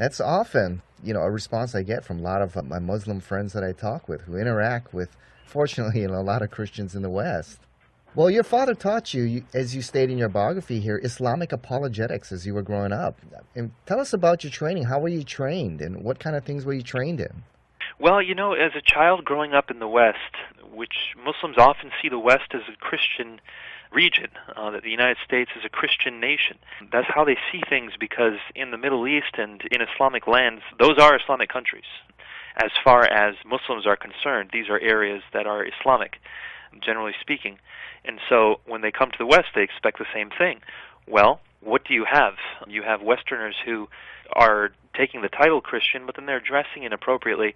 That's 0.00 0.18
often, 0.18 0.80
you 1.04 1.12
know, 1.12 1.20
a 1.20 1.30
response 1.30 1.74
I 1.74 1.82
get 1.82 2.06
from 2.06 2.20
a 2.20 2.22
lot 2.22 2.40
of 2.40 2.56
uh, 2.56 2.62
my 2.62 2.78
Muslim 2.78 3.20
friends 3.20 3.52
that 3.52 3.62
I 3.62 3.72
talk 3.72 4.08
with 4.08 4.22
who 4.22 4.38
interact 4.38 4.94
with, 4.94 5.14
fortunately, 5.44 6.00
you 6.00 6.08
know, 6.08 6.14
a 6.14 6.22
lot 6.22 6.40
of 6.40 6.50
Christians 6.50 6.94
in 6.94 7.02
the 7.02 7.10
West. 7.10 7.60
Well, 8.14 8.30
your 8.30 8.42
father 8.42 8.74
taught 8.74 9.12
you, 9.12 9.44
as 9.52 9.74
you 9.74 9.82
state 9.82 10.08
in 10.08 10.16
your 10.16 10.30
biography 10.30 10.80
here, 10.80 10.98
Islamic 11.04 11.52
apologetics 11.52 12.32
as 12.32 12.46
you 12.46 12.54
were 12.54 12.62
growing 12.62 12.92
up. 12.92 13.20
And 13.54 13.72
tell 13.84 14.00
us 14.00 14.14
about 14.14 14.42
your 14.42 14.50
training. 14.50 14.84
How 14.84 14.98
were 15.00 15.08
you 15.08 15.22
trained, 15.22 15.82
and 15.82 16.02
what 16.02 16.18
kind 16.18 16.34
of 16.34 16.44
things 16.44 16.64
were 16.64 16.72
you 16.72 16.82
trained 16.82 17.20
in? 17.20 17.42
Well, 17.98 18.22
you 18.22 18.34
know, 18.34 18.54
as 18.54 18.72
a 18.74 18.80
child 18.80 19.26
growing 19.26 19.52
up 19.52 19.70
in 19.70 19.80
the 19.80 19.86
West, 19.86 20.16
which 20.72 21.14
Muslims 21.22 21.58
often 21.58 21.90
see 22.00 22.08
the 22.08 22.18
West 22.18 22.54
as 22.54 22.62
a 22.72 22.76
Christian 22.78 23.38
region, 23.92 24.28
uh, 24.56 24.70
that 24.70 24.82
the 24.82 24.90
United 24.90 25.16
States 25.24 25.50
is 25.56 25.64
a 25.64 25.68
Christian 25.68 26.20
nation. 26.20 26.58
That's 26.92 27.08
how 27.08 27.24
they 27.24 27.36
see 27.50 27.62
things 27.68 27.92
because 27.98 28.38
in 28.54 28.70
the 28.70 28.78
Middle 28.78 29.06
East 29.06 29.34
and 29.36 29.62
in 29.70 29.80
Islamic 29.82 30.26
lands, 30.26 30.62
those 30.78 30.98
are 30.98 31.16
Islamic 31.16 31.48
countries. 31.48 31.90
As 32.56 32.70
far 32.84 33.04
as 33.04 33.36
Muslims 33.44 33.86
are 33.86 33.96
concerned, 33.96 34.50
these 34.52 34.68
are 34.68 34.78
areas 34.80 35.22
that 35.32 35.46
are 35.46 35.64
Islamic, 35.64 36.16
generally 36.84 37.14
speaking. 37.20 37.58
And 38.04 38.18
so 38.28 38.60
when 38.66 38.80
they 38.80 38.90
come 38.90 39.10
to 39.10 39.18
the 39.18 39.26
West, 39.26 39.48
they 39.54 39.62
expect 39.62 39.98
the 39.98 40.06
same 40.14 40.30
thing. 40.30 40.60
Well, 41.06 41.40
what 41.60 41.84
do 41.84 41.94
you 41.94 42.04
have? 42.10 42.34
You 42.66 42.82
have 42.82 43.02
Westerners 43.02 43.56
who 43.64 43.88
are 44.32 44.70
taking 44.94 45.22
the 45.22 45.28
title 45.28 45.60
Christian, 45.60 46.06
but 46.06 46.16
then 46.16 46.26
they're 46.26 46.40
dressing 46.40 46.84
inappropriately. 46.84 47.54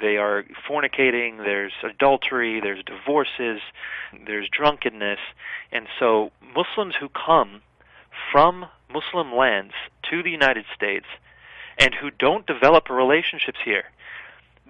They 0.00 0.16
are 0.16 0.44
fornicating, 0.68 1.38
there's 1.38 1.72
adultery, 1.82 2.60
there's 2.60 2.82
divorces, 2.84 3.60
there's 4.26 4.48
drunkenness. 4.48 5.18
And 5.72 5.86
so 5.98 6.30
Muslims 6.54 6.94
who 6.98 7.08
come 7.08 7.62
from 8.30 8.66
Muslim 8.92 9.34
lands 9.34 9.74
to 10.10 10.22
the 10.22 10.30
United 10.30 10.64
States 10.74 11.06
and 11.78 11.94
who 11.94 12.10
don't 12.10 12.46
develop 12.46 12.88
relationships 12.88 13.58
here, 13.64 13.84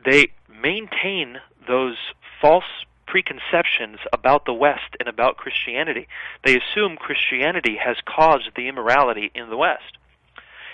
they 0.05 0.29
maintain 0.63 1.39
those 1.69 1.97
false 2.41 2.65
preconceptions 3.07 3.99
about 4.13 4.45
the 4.45 4.55
West 4.55 4.97
and 4.99 5.09
about 5.09 5.37
Christianity. 5.37 6.09
They 6.45 6.59
assume 6.59 6.97
Christianity 6.97 7.77
has 7.83 7.97
caused 8.05 8.51
the 8.57 8.69
immorality 8.69 9.31
in 9.35 9.49
the 9.49 9.57
West. 9.57 9.99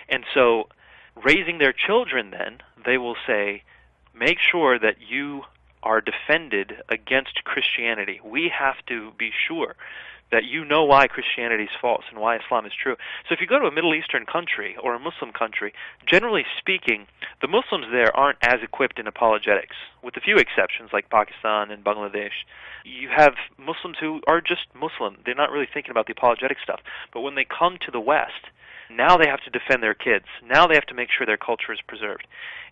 And 0.09 0.25
so, 0.35 0.69
raising 1.23 1.59
their 1.59 1.73
children, 1.73 2.31
then, 2.31 2.59
they 2.85 2.99
will 2.99 3.17
say, 3.27 3.63
make 4.15 4.39
sure 4.39 4.79
that 4.79 4.97
you 5.07 5.43
are 5.83 6.01
defended 6.01 6.75
against 6.89 7.45
Christianity. 7.45 8.21
We 8.25 8.53
have 8.57 8.77
to 8.87 9.13
be 9.19 9.31
sure 9.49 9.75
that 10.33 10.45
you 10.45 10.65
know 10.65 10.83
why 10.85 11.07
Christianity 11.07 11.65
is 11.65 11.81
false 11.81 12.05
and 12.11 12.19
why 12.19 12.37
Islam 12.37 12.67
is 12.67 12.73
true. 12.73 12.97
So 13.29 13.35
if 13.35 13.41
you 13.41 13.47
go 13.47 13.61
to 13.61 13.67
a 13.67 13.73
Middle 13.73 13.95
Eastern 13.95 14.25
country 14.25 14.75
or 14.83 14.95
a 14.95 14.99
Muslim 14.99 15.31
country, 15.31 15.73
generally 16.07 16.45
speaking, 16.59 17.07
the 17.41 17.49
Muslims 17.49 17.87
there 17.93 18.17
aren't 18.17 18.39
as 18.43 18.61
equipped 18.63 18.99
in 18.99 19.07
apologetics, 19.07 19.77
with 20.03 20.17
a 20.17 20.21
few 20.21 20.37
exceptions 20.37 20.91
like 20.93 21.11
Pakistan 21.11 21.71
and 21.71 21.85
Bangladesh. 21.85 22.43
You 22.85 23.11
have 23.15 23.35
Muslims 23.59 23.99
who 24.01 24.21
are 24.27 24.41
just 24.41 24.67
Muslim. 24.75 25.19
They're 25.25 25.35
not 25.35 25.53
really 25.53 25.69
thinking 25.73 25.91
about 25.91 26.07
the 26.07 26.15
apologetic 26.17 26.57
stuff. 26.63 26.81
But 27.13 27.21
when 27.21 27.37
they 27.37 27.47
come 27.47 27.77
to 27.85 27.93
the 27.93 28.01
West, 28.01 28.49
now 28.91 29.17
they 29.17 29.29
have 29.29 29.45
to 29.45 29.51
defend 29.51 29.83
their 29.83 29.95
kids. 29.95 30.27
Now 30.45 30.67
they 30.67 30.75
have 30.75 30.87
to 30.87 30.95
make 30.95 31.09
sure 31.13 31.27
their 31.27 31.37
culture 31.37 31.73
is 31.73 31.81
preserved. 31.87 32.27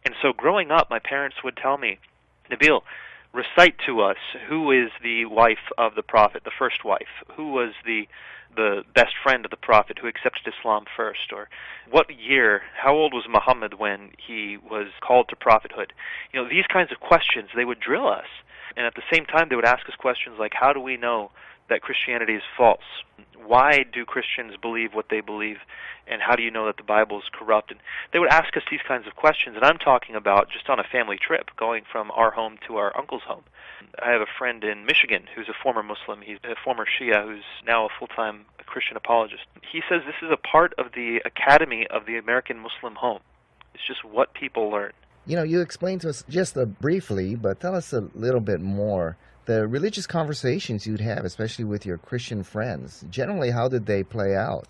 And 0.04 0.14
so 0.22 0.32
growing 0.32 0.70
up, 0.70 0.88
my 0.90 0.98
parents 0.98 1.36
would 1.44 1.56
tell 1.56 1.76
me, 1.76 1.98
Nabeel, 2.50 2.82
recite 3.32 3.76
to 3.86 4.00
us 4.00 4.16
who 4.48 4.70
is 4.70 4.90
the 5.02 5.24
wife 5.26 5.70
of 5.78 5.94
the 5.94 6.02
prophet, 6.02 6.42
the 6.44 6.50
first 6.56 6.84
wife, 6.84 7.24
who 7.36 7.52
was 7.52 7.72
the 7.84 8.06
the 8.56 8.82
best 8.96 9.14
friend 9.22 9.44
of 9.44 9.50
the 9.52 9.56
prophet 9.56 9.98
who 10.02 10.08
accepted 10.08 10.52
Islam 10.58 10.84
first, 10.96 11.32
or 11.32 11.48
what 11.88 12.06
year, 12.10 12.62
how 12.82 12.92
old 12.92 13.14
was 13.14 13.24
Muhammad 13.28 13.74
when 13.78 14.10
he 14.18 14.56
was 14.56 14.88
called 15.00 15.28
to 15.28 15.36
prophethood? 15.36 15.92
You 16.32 16.42
know, 16.42 16.48
these 16.48 16.66
kinds 16.66 16.90
of 16.90 16.98
questions 16.98 17.50
they 17.54 17.64
would 17.64 17.78
drill 17.78 18.08
us, 18.08 18.26
and 18.76 18.86
at 18.86 18.96
the 18.96 19.06
same 19.12 19.24
time 19.24 19.48
they 19.48 19.56
would 19.56 19.64
ask 19.64 19.88
us 19.88 19.94
questions 19.96 20.36
like, 20.38 20.52
how 20.58 20.72
do 20.72 20.80
we 20.80 20.96
know 20.96 21.30
that 21.70 21.82
Christianity 21.82 22.34
is 22.34 22.42
false? 22.56 22.84
Why 23.46 23.84
do 23.90 24.04
Christians 24.04 24.54
believe 24.60 24.92
what 24.92 25.06
they 25.08 25.20
believe? 25.20 25.56
And 26.06 26.20
how 26.20 26.36
do 26.36 26.42
you 26.42 26.50
know 26.50 26.66
that 26.66 26.76
the 26.76 26.82
Bible 26.82 27.18
is 27.18 27.24
corrupt? 27.32 27.70
And 27.70 27.80
they 28.12 28.18
would 28.18 28.28
ask 28.28 28.56
us 28.56 28.62
these 28.70 28.80
kinds 28.86 29.06
of 29.06 29.16
questions, 29.16 29.56
and 29.56 29.64
I'm 29.64 29.78
talking 29.78 30.14
about 30.14 30.50
just 30.50 30.68
on 30.68 30.78
a 30.78 30.84
family 30.84 31.16
trip, 31.16 31.50
going 31.56 31.84
from 31.90 32.10
our 32.10 32.30
home 32.30 32.58
to 32.66 32.76
our 32.76 32.96
uncle's 32.96 33.22
home. 33.22 33.44
I 34.02 34.10
have 34.10 34.20
a 34.20 34.38
friend 34.38 34.62
in 34.62 34.84
Michigan 34.84 35.24
who's 35.34 35.48
a 35.48 35.62
former 35.62 35.82
Muslim. 35.82 36.20
He's 36.20 36.38
a 36.44 36.54
former 36.62 36.84
Shia 36.84 37.24
who's 37.24 37.44
now 37.66 37.86
a 37.86 37.88
full-time 37.98 38.44
Christian 38.66 38.96
apologist. 38.96 39.42
He 39.72 39.82
says 39.88 40.02
this 40.06 40.14
is 40.22 40.30
a 40.32 40.36
part 40.36 40.74
of 40.78 40.92
the 40.94 41.20
academy 41.24 41.86
of 41.88 42.06
the 42.06 42.16
American 42.16 42.58
Muslim 42.58 42.94
home. 42.94 43.20
It's 43.74 43.86
just 43.86 44.04
what 44.04 44.34
people 44.34 44.70
learn. 44.70 44.92
You 45.26 45.36
know, 45.36 45.42
you 45.42 45.60
explained 45.60 46.00
to 46.02 46.08
us 46.08 46.24
just 46.28 46.56
uh, 46.56 46.64
briefly, 46.64 47.34
but 47.34 47.60
tell 47.60 47.74
us 47.74 47.92
a 47.92 48.08
little 48.14 48.40
bit 48.40 48.60
more 48.60 49.16
the 49.46 49.66
religious 49.66 50.06
conversations 50.06 50.86
you'd 50.86 51.00
have, 51.00 51.24
especially 51.24 51.64
with 51.64 51.86
your 51.86 51.98
Christian 51.98 52.42
friends, 52.42 53.04
generally, 53.10 53.50
how 53.50 53.68
did 53.68 53.86
they 53.86 54.02
play 54.02 54.36
out? 54.36 54.68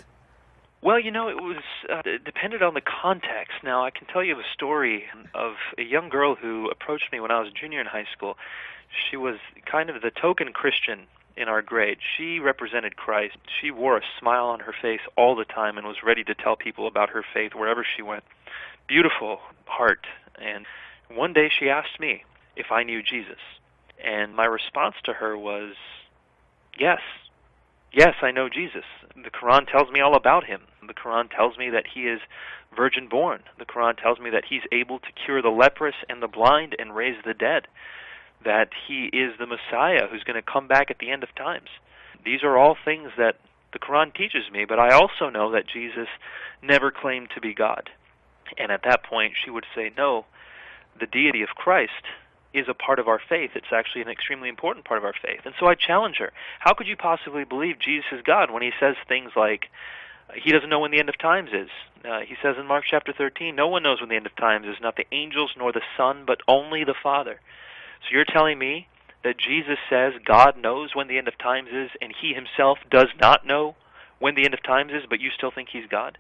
Well, 0.82 0.98
you 0.98 1.10
know, 1.10 1.28
it 1.28 1.36
was 1.36 1.62
uh, 1.92 2.00
it 2.06 2.24
depended 2.24 2.62
on 2.62 2.72
the 2.72 2.80
context. 2.80 3.58
Now, 3.62 3.84
I 3.84 3.90
can 3.90 4.06
tell 4.06 4.24
you 4.24 4.36
a 4.36 4.44
story 4.54 5.04
of 5.34 5.52
a 5.76 5.82
young 5.82 6.08
girl 6.08 6.34
who 6.34 6.70
approached 6.70 7.12
me 7.12 7.20
when 7.20 7.30
I 7.30 7.38
was 7.38 7.48
a 7.48 7.52
junior 7.52 7.80
in 7.80 7.86
high 7.86 8.06
school. 8.16 8.38
She 9.10 9.16
was 9.16 9.36
kind 9.70 9.90
of 9.90 10.00
the 10.00 10.10
token 10.10 10.52
Christian 10.52 11.06
in 11.36 11.48
our 11.48 11.60
grade. 11.60 11.98
She 12.16 12.38
represented 12.38 12.96
Christ. 12.96 13.36
She 13.60 13.70
wore 13.70 13.98
a 13.98 14.02
smile 14.18 14.46
on 14.46 14.60
her 14.60 14.74
face 14.80 15.00
all 15.16 15.36
the 15.36 15.44
time 15.44 15.76
and 15.76 15.86
was 15.86 16.02
ready 16.02 16.24
to 16.24 16.34
tell 16.34 16.56
people 16.56 16.86
about 16.86 17.10
her 17.10 17.24
faith 17.34 17.54
wherever 17.54 17.84
she 17.84 18.02
went. 18.02 18.24
Beautiful 18.88 19.38
heart. 19.66 20.06
And 20.40 20.64
one 21.14 21.32
day 21.34 21.50
she 21.50 21.68
asked 21.68 22.00
me 22.00 22.24
if 22.56 22.72
I 22.72 22.82
knew 22.82 23.02
Jesus. 23.02 23.38
And 24.04 24.34
my 24.34 24.46
response 24.46 24.94
to 25.04 25.14
her 25.14 25.36
was, 25.36 25.74
Yes. 26.78 27.00
Yes, 27.92 28.14
I 28.22 28.30
know 28.30 28.48
Jesus. 28.48 28.84
The 29.16 29.30
Quran 29.30 29.70
tells 29.70 29.90
me 29.90 30.00
all 30.00 30.14
about 30.14 30.44
him. 30.44 30.62
The 30.86 30.94
Quran 30.94 31.30
tells 31.30 31.58
me 31.58 31.70
that 31.70 31.86
he 31.92 32.02
is 32.02 32.20
virgin 32.74 33.08
born. 33.08 33.42
The 33.58 33.64
Quran 33.64 34.00
tells 34.00 34.20
me 34.20 34.30
that 34.30 34.44
he's 34.48 34.62
able 34.70 35.00
to 35.00 35.12
cure 35.24 35.42
the 35.42 35.48
leprous 35.48 35.96
and 36.08 36.22
the 36.22 36.28
blind 36.28 36.76
and 36.78 36.94
raise 36.94 37.16
the 37.24 37.34
dead. 37.34 37.66
That 38.44 38.70
he 38.86 39.06
is 39.06 39.32
the 39.38 39.46
Messiah 39.46 40.06
who's 40.08 40.24
going 40.24 40.40
to 40.40 40.52
come 40.52 40.68
back 40.68 40.90
at 40.90 40.98
the 40.98 41.10
end 41.10 41.22
of 41.22 41.34
times. 41.34 41.68
These 42.24 42.42
are 42.42 42.56
all 42.56 42.76
things 42.84 43.10
that 43.18 43.40
the 43.72 43.78
Quran 43.78 44.14
teaches 44.14 44.50
me, 44.52 44.64
but 44.64 44.78
I 44.78 44.92
also 44.92 45.28
know 45.28 45.52
that 45.52 45.66
Jesus 45.66 46.08
never 46.62 46.90
claimed 46.90 47.30
to 47.34 47.40
be 47.40 47.54
God. 47.54 47.90
And 48.58 48.72
at 48.72 48.82
that 48.84 49.04
point, 49.04 49.34
she 49.42 49.50
would 49.50 49.66
say, 49.74 49.92
No, 49.96 50.26
the 50.98 51.06
deity 51.06 51.42
of 51.42 51.50
Christ 51.50 52.04
is 52.52 52.66
a 52.68 52.74
part 52.74 52.98
of 52.98 53.08
our 53.08 53.20
faith. 53.28 53.50
It's 53.54 53.72
actually 53.72 54.02
an 54.02 54.08
extremely 54.08 54.48
important 54.48 54.84
part 54.84 54.98
of 54.98 55.04
our 55.04 55.14
faith. 55.14 55.40
And 55.44 55.54
so 55.58 55.66
I 55.66 55.74
challenge 55.74 56.16
her. 56.18 56.32
How 56.58 56.74
could 56.74 56.86
you 56.86 56.96
possibly 56.96 57.44
believe 57.44 57.78
Jesus 57.78 58.06
is 58.12 58.22
God 58.22 58.50
when 58.50 58.62
he 58.62 58.72
says 58.80 58.96
things 59.08 59.32
like, 59.36 59.66
he 60.34 60.52
doesn't 60.52 60.68
know 60.68 60.80
when 60.80 60.90
the 60.90 60.98
end 60.98 61.08
of 61.08 61.18
times 61.18 61.50
is. 61.52 61.68
Uh, 62.04 62.20
he 62.20 62.36
says 62.42 62.56
in 62.58 62.66
Mark 62.66 62.84
chapter 62.88 63.12
13, 63.12 63.54
no 63.54 63.68
one 63.68 63.82
knows 63.82 64.00
when 64.00 64.08
the 64.08 64.16
end 64.16 64.26
of 64.26 64.34
times 64.36 64.66
is, 64.66 64.76
not 64.80 64.96
the 64.96 65.06
angels 65.12 65.52
nor 65.56 65.72
the 65.72 65.82
Son, 65.96 66.24
but 66.26 66.40
only 66.48 66.84
the 66.84 66.94
Father. 67.00 67.40
So 68.02 68.14
you're 68.14 68.24
telling 68.24 68.58
me 68.58 68.88
that 69.22 69.38
Jesus 69.38 69.78
says 69.88 70.14
God 70.24 70.56
knows 70.56 70.94
when 70.94 71.08
the 71.08 71.18
end 71.18 71.28
of 71.28 71.36
times 71.38 71.68
is, 71.72 71.90
and 72.00 72.12
he 72.20 72.32
himself 72.32 72.78
does 72.90 73.08
not 73.20 73.46
know 73.46 73.76
when 74.18 74.34
the 74.34 74.44
end 74.44 74.54
of 74.54 74.62
times 74.62 74.92
is, 74.92 75.04
but 75.08 75.20
you 75.20 75.30
still 75.30 75.50
think 75.50 75.68
he's 75.70 75.86
God? 75.90 76.18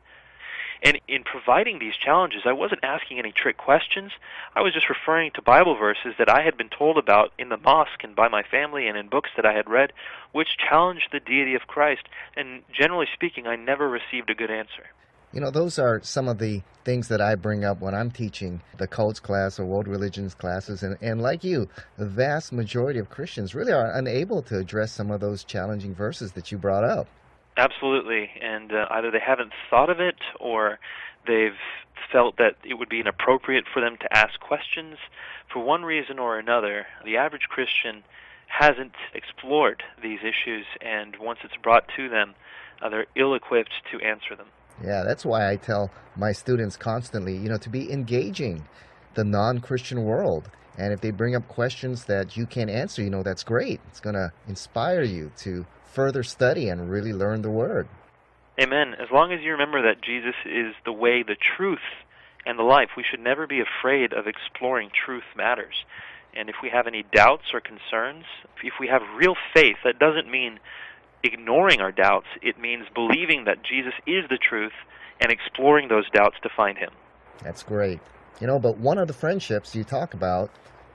And 0.82 0.98
in 1.08 1.24
providing 1.24 1.78
these 1.78 1.96
challenges, 1.96 2.42
I 2.46 2.52
wasn't 2.52 2.82
asking 2.82 3.18
any 3.18 3.32
trick 3.32 3.58
questions. 3.58 4.12
I 4.56 4.62
was 4.62 4.72
just 4.72 4.88
referring 4.88 5.30
to 5.32 5.42
Bible 5.42 5.76
verses 5.76 6.14
that 6.18 6.30
I 6.30 6.42
had 6.42 6.56
been 6.56 6.70
told 6.70 6.96
about 6.96 7.32
in 7.38 7.50
the 7.50 7.58
mosque 7.58 8.02
and 8.02 8.16
by 8.16 8.28
my 8.28 8.42
family 8.42 8.86
and 8.88 8.96
in 8.96 9.08
books 9.08 9.30
that 9.36 9.44
I 9.44 9.52
had 9.52 9.68
read, 9.68 9.92
which 10.32 10.56
challenged 10.56 11.08
the 11.12 11.20
deity 11.20 11.54
of 11.54 11.66
Christ. 11.66 12.08
And 12.36 12.62
generally 12.72 13.06
speaking, 13.12 13.46
I 13.46 13.56
never 13.56 13.88
received 13.88 14.30
a 14.30 14.34
good 14.34 14.50
answer. 14.50 14.86
You 15.32 15.40
know, 15.40 15.50
those 15.50 15.78
are 15.78 16.00
some 16.02 16.26
of 16.26 16.38
the 16.38 16.62
things 16.84 17.06
that 17.08 17.20
I 17.20 17.36
bring 17.36 17.64
up 17.64 17.80
when 17.80 17.94
I'm 17.94 18.10
teaching 18.10 18.62
the 18.78 18.88
cults 18.88 19.20
class 19.20 19.60
or 19.60 19.64
world 19.64 19.86
religions 19.86 20.34
classes. 20.34 20.82
And, 20.82 20.96
and 21.00 21.22
like 21.22 21.44
you, 21.44 21.68
the 21.98 22.06
vast 22.06 22.52
majority 22.52 22.98
of 22.98 23.10
Christians 23.10 23.54
really 23.54 23.72
are 23.72 23.92
unable 23.92 24.42
to 24.42 24.58
address 24.58 24.90
some 24.92 25.10
of 25.10 25.20
those 25.20 25.44
challenging 25.44 25.94
verses 25.94 26.32
that 26.32 26.50
you 26.50 26.58
brought 26.58 26.82
up. 26.82 27.06
Absolutely, 27.60 28.30
and 28.40 28.72
uh, 28.72 28.86
either 28.90 29.10
they 29.10 29.20
haven't 29.20 29.52
thought 29.68 29.90
of 29.90 30.00
it 30.00 30.16
or 30.40 30.78
they've 31.26 31.60
felt 32.10 32.38
that 32.38 32.56
it 32.64 32.78
would 32.78 32.88
be 32.88 33.00
inappropriate 33.00 33.64
for 33.70 33.82
them 33.82 33.98
to 34.00 34.16
ask 34.16 34.40
questions. 34.40 34.96
For 35.52 35.62
one 35.62 35.82
reason 35.82 36.18
or 36.18 36.38
another, 36.38 36.86
the 37.04 37.18
average 37.18 37.48
Christian 37.50 38.02
hasn't 38.48 38.94
explored 39.12 39.82
these 40.02 40.20
issues, 40.20 40.64
and 40.80 41.16
once 41.20 41.40
it's 41.44 41.56
brought 41.62 41.84
to 41.96 42.08
them, 42.08 42.34
uh, 42.80 42.88
they're 42.88 43.06
ill 43.14 43.34
equipped 43.34 43.74
to 43.92 44.02
answer 44.02 44.34
them. 44.34 44.46
Yeah, 44.82 45.02
that's 45.06 45.26
why 45.26 45.50
I 45.50 45.56
tell 45.56 45.90
my 46.16 46.32
students 46.32 46.78
constantly, 46.78 47.36
you 47.36 47.50
know, 47.50 47.58
to 47.58 47.68
be 47.68 47.92
engaging 47.92 48.64
the 49.12 49.24
non 49.24 49.60
Christian 49.60 50.04
world. 50.04 50.48
And 50.78 50.94
if 50.94 51.02
they 51.02 51.10
bring 51.10 51.36
up 51.36 51.46
questions 51.46 52.06
that 52.06 52.38
you 52.38 52.46
can't 52.46 52.70
answer, 52.70 53.02
you 53.02 53.10
know, 53.10 53.22
that's 53.22 53.44
great. 53.44 53.82
It's 53.88 54.00
going 54.00 54.14
to 54.14 54.32
inspire 54.48 55.02
you 55.02 55.30
to 55.40 55.66
further 55.90 56.22
study 56.22 56.68
and 56.68 56.90
really 56.90 57.12
learn 57.12 57.42
the 57.42 57.50
Word. 57.50 57.88
Amen. 58.60 58.94
As 59.00 59.08
long 59.12 59.32
as 59.32 59.40
you 59.42 59.52
remember 59.52 59.82
that 59.82 60.02
Jesus 60.02 60.34
is 60.44 60.74
the 60.84 60.92
way, 60.92 61.22
the 61.22 61.36
truth, 61.56 61.78
and 62.46 62.58
the 62.58 62.62
life, 62.62 62.90
we 62.96 63.04
should 63.08 63.20
never 63.20 63.46
be 63.46 63.60
afraid 63.60 64.12
of 64.12 64.26
exploring 64.26 64.90
truth 65.04 65.24
matters. 65.36 65.84
And 66.34 66.48
if 66.48 66.56
we 66.62 66.70
have 66.70 66.86
any 66.86 67.04
doubts 67.12 67.52
or 67.52 67.60
concerns, 67.60 68.24
if 68.62 68.74
we 68.78 68.88
have 68.88 69.02
real 69.16 69.34
faith, 69.54 69.76
that 69.84 69.98
doesn't 69.98 70.30
mean 70.30 70.58
ignoring 71.22 71.80
our 71.80 71.92
doubts. 71.92 72.26
It 72.40 72.58
means 72.58 72.86
believing 72.94 73.44
that 73.44 73.62
Jesus 73.62 73.94
is 74.06 74.24
the 74.30 74.38
truth 74.38 74.72
and 75.20 75.30
exploring 75.30 75.88
those 75.88 76.08
doubts 76.10 76.36
to 76.42 76.48
find 76.56 76.78
Him. 76.78 76.90
That's 77.42 77.62
great. 77.62 78.00
You 78.40 78.46
know, 78.46 78.58
but 78.58 78.78
one 78.78 78.98
of 78.98 79.06
the 79.06 79.14
friendships 79.14 79.74
you 79.74 79.84
talk 79.84 80.14
about 80.14 80.50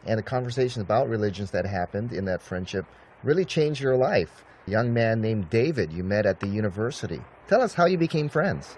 and 0.06 0.18
the 0.18 0.24
conversations 0.24 0.84
about 0.84 1.10
religions 1.10 1.52
that 1.52 1.66
happened 1.66 2.14
in 2.14 2.26
that 2.26 2.42
friendship 2.42 2.86
really 3.24 3.46
changed 3.46 3.82
your 3.82 3.98
life 3.98 4.44
young 4.68 4.94
man 4.94 5.22
named 5.22 5.50
David 5.50 5.92
you 5.92 6.04
met 6.04 6.26
at 6.26 6.40
the 6.40 6.48
university. 6.48 7.22
Tell 7.48 7.62
us 7.62 7.74
how 7.74 7.86
you 7.86 7.98
became 7.98 8.30
friends. 8.30 8.78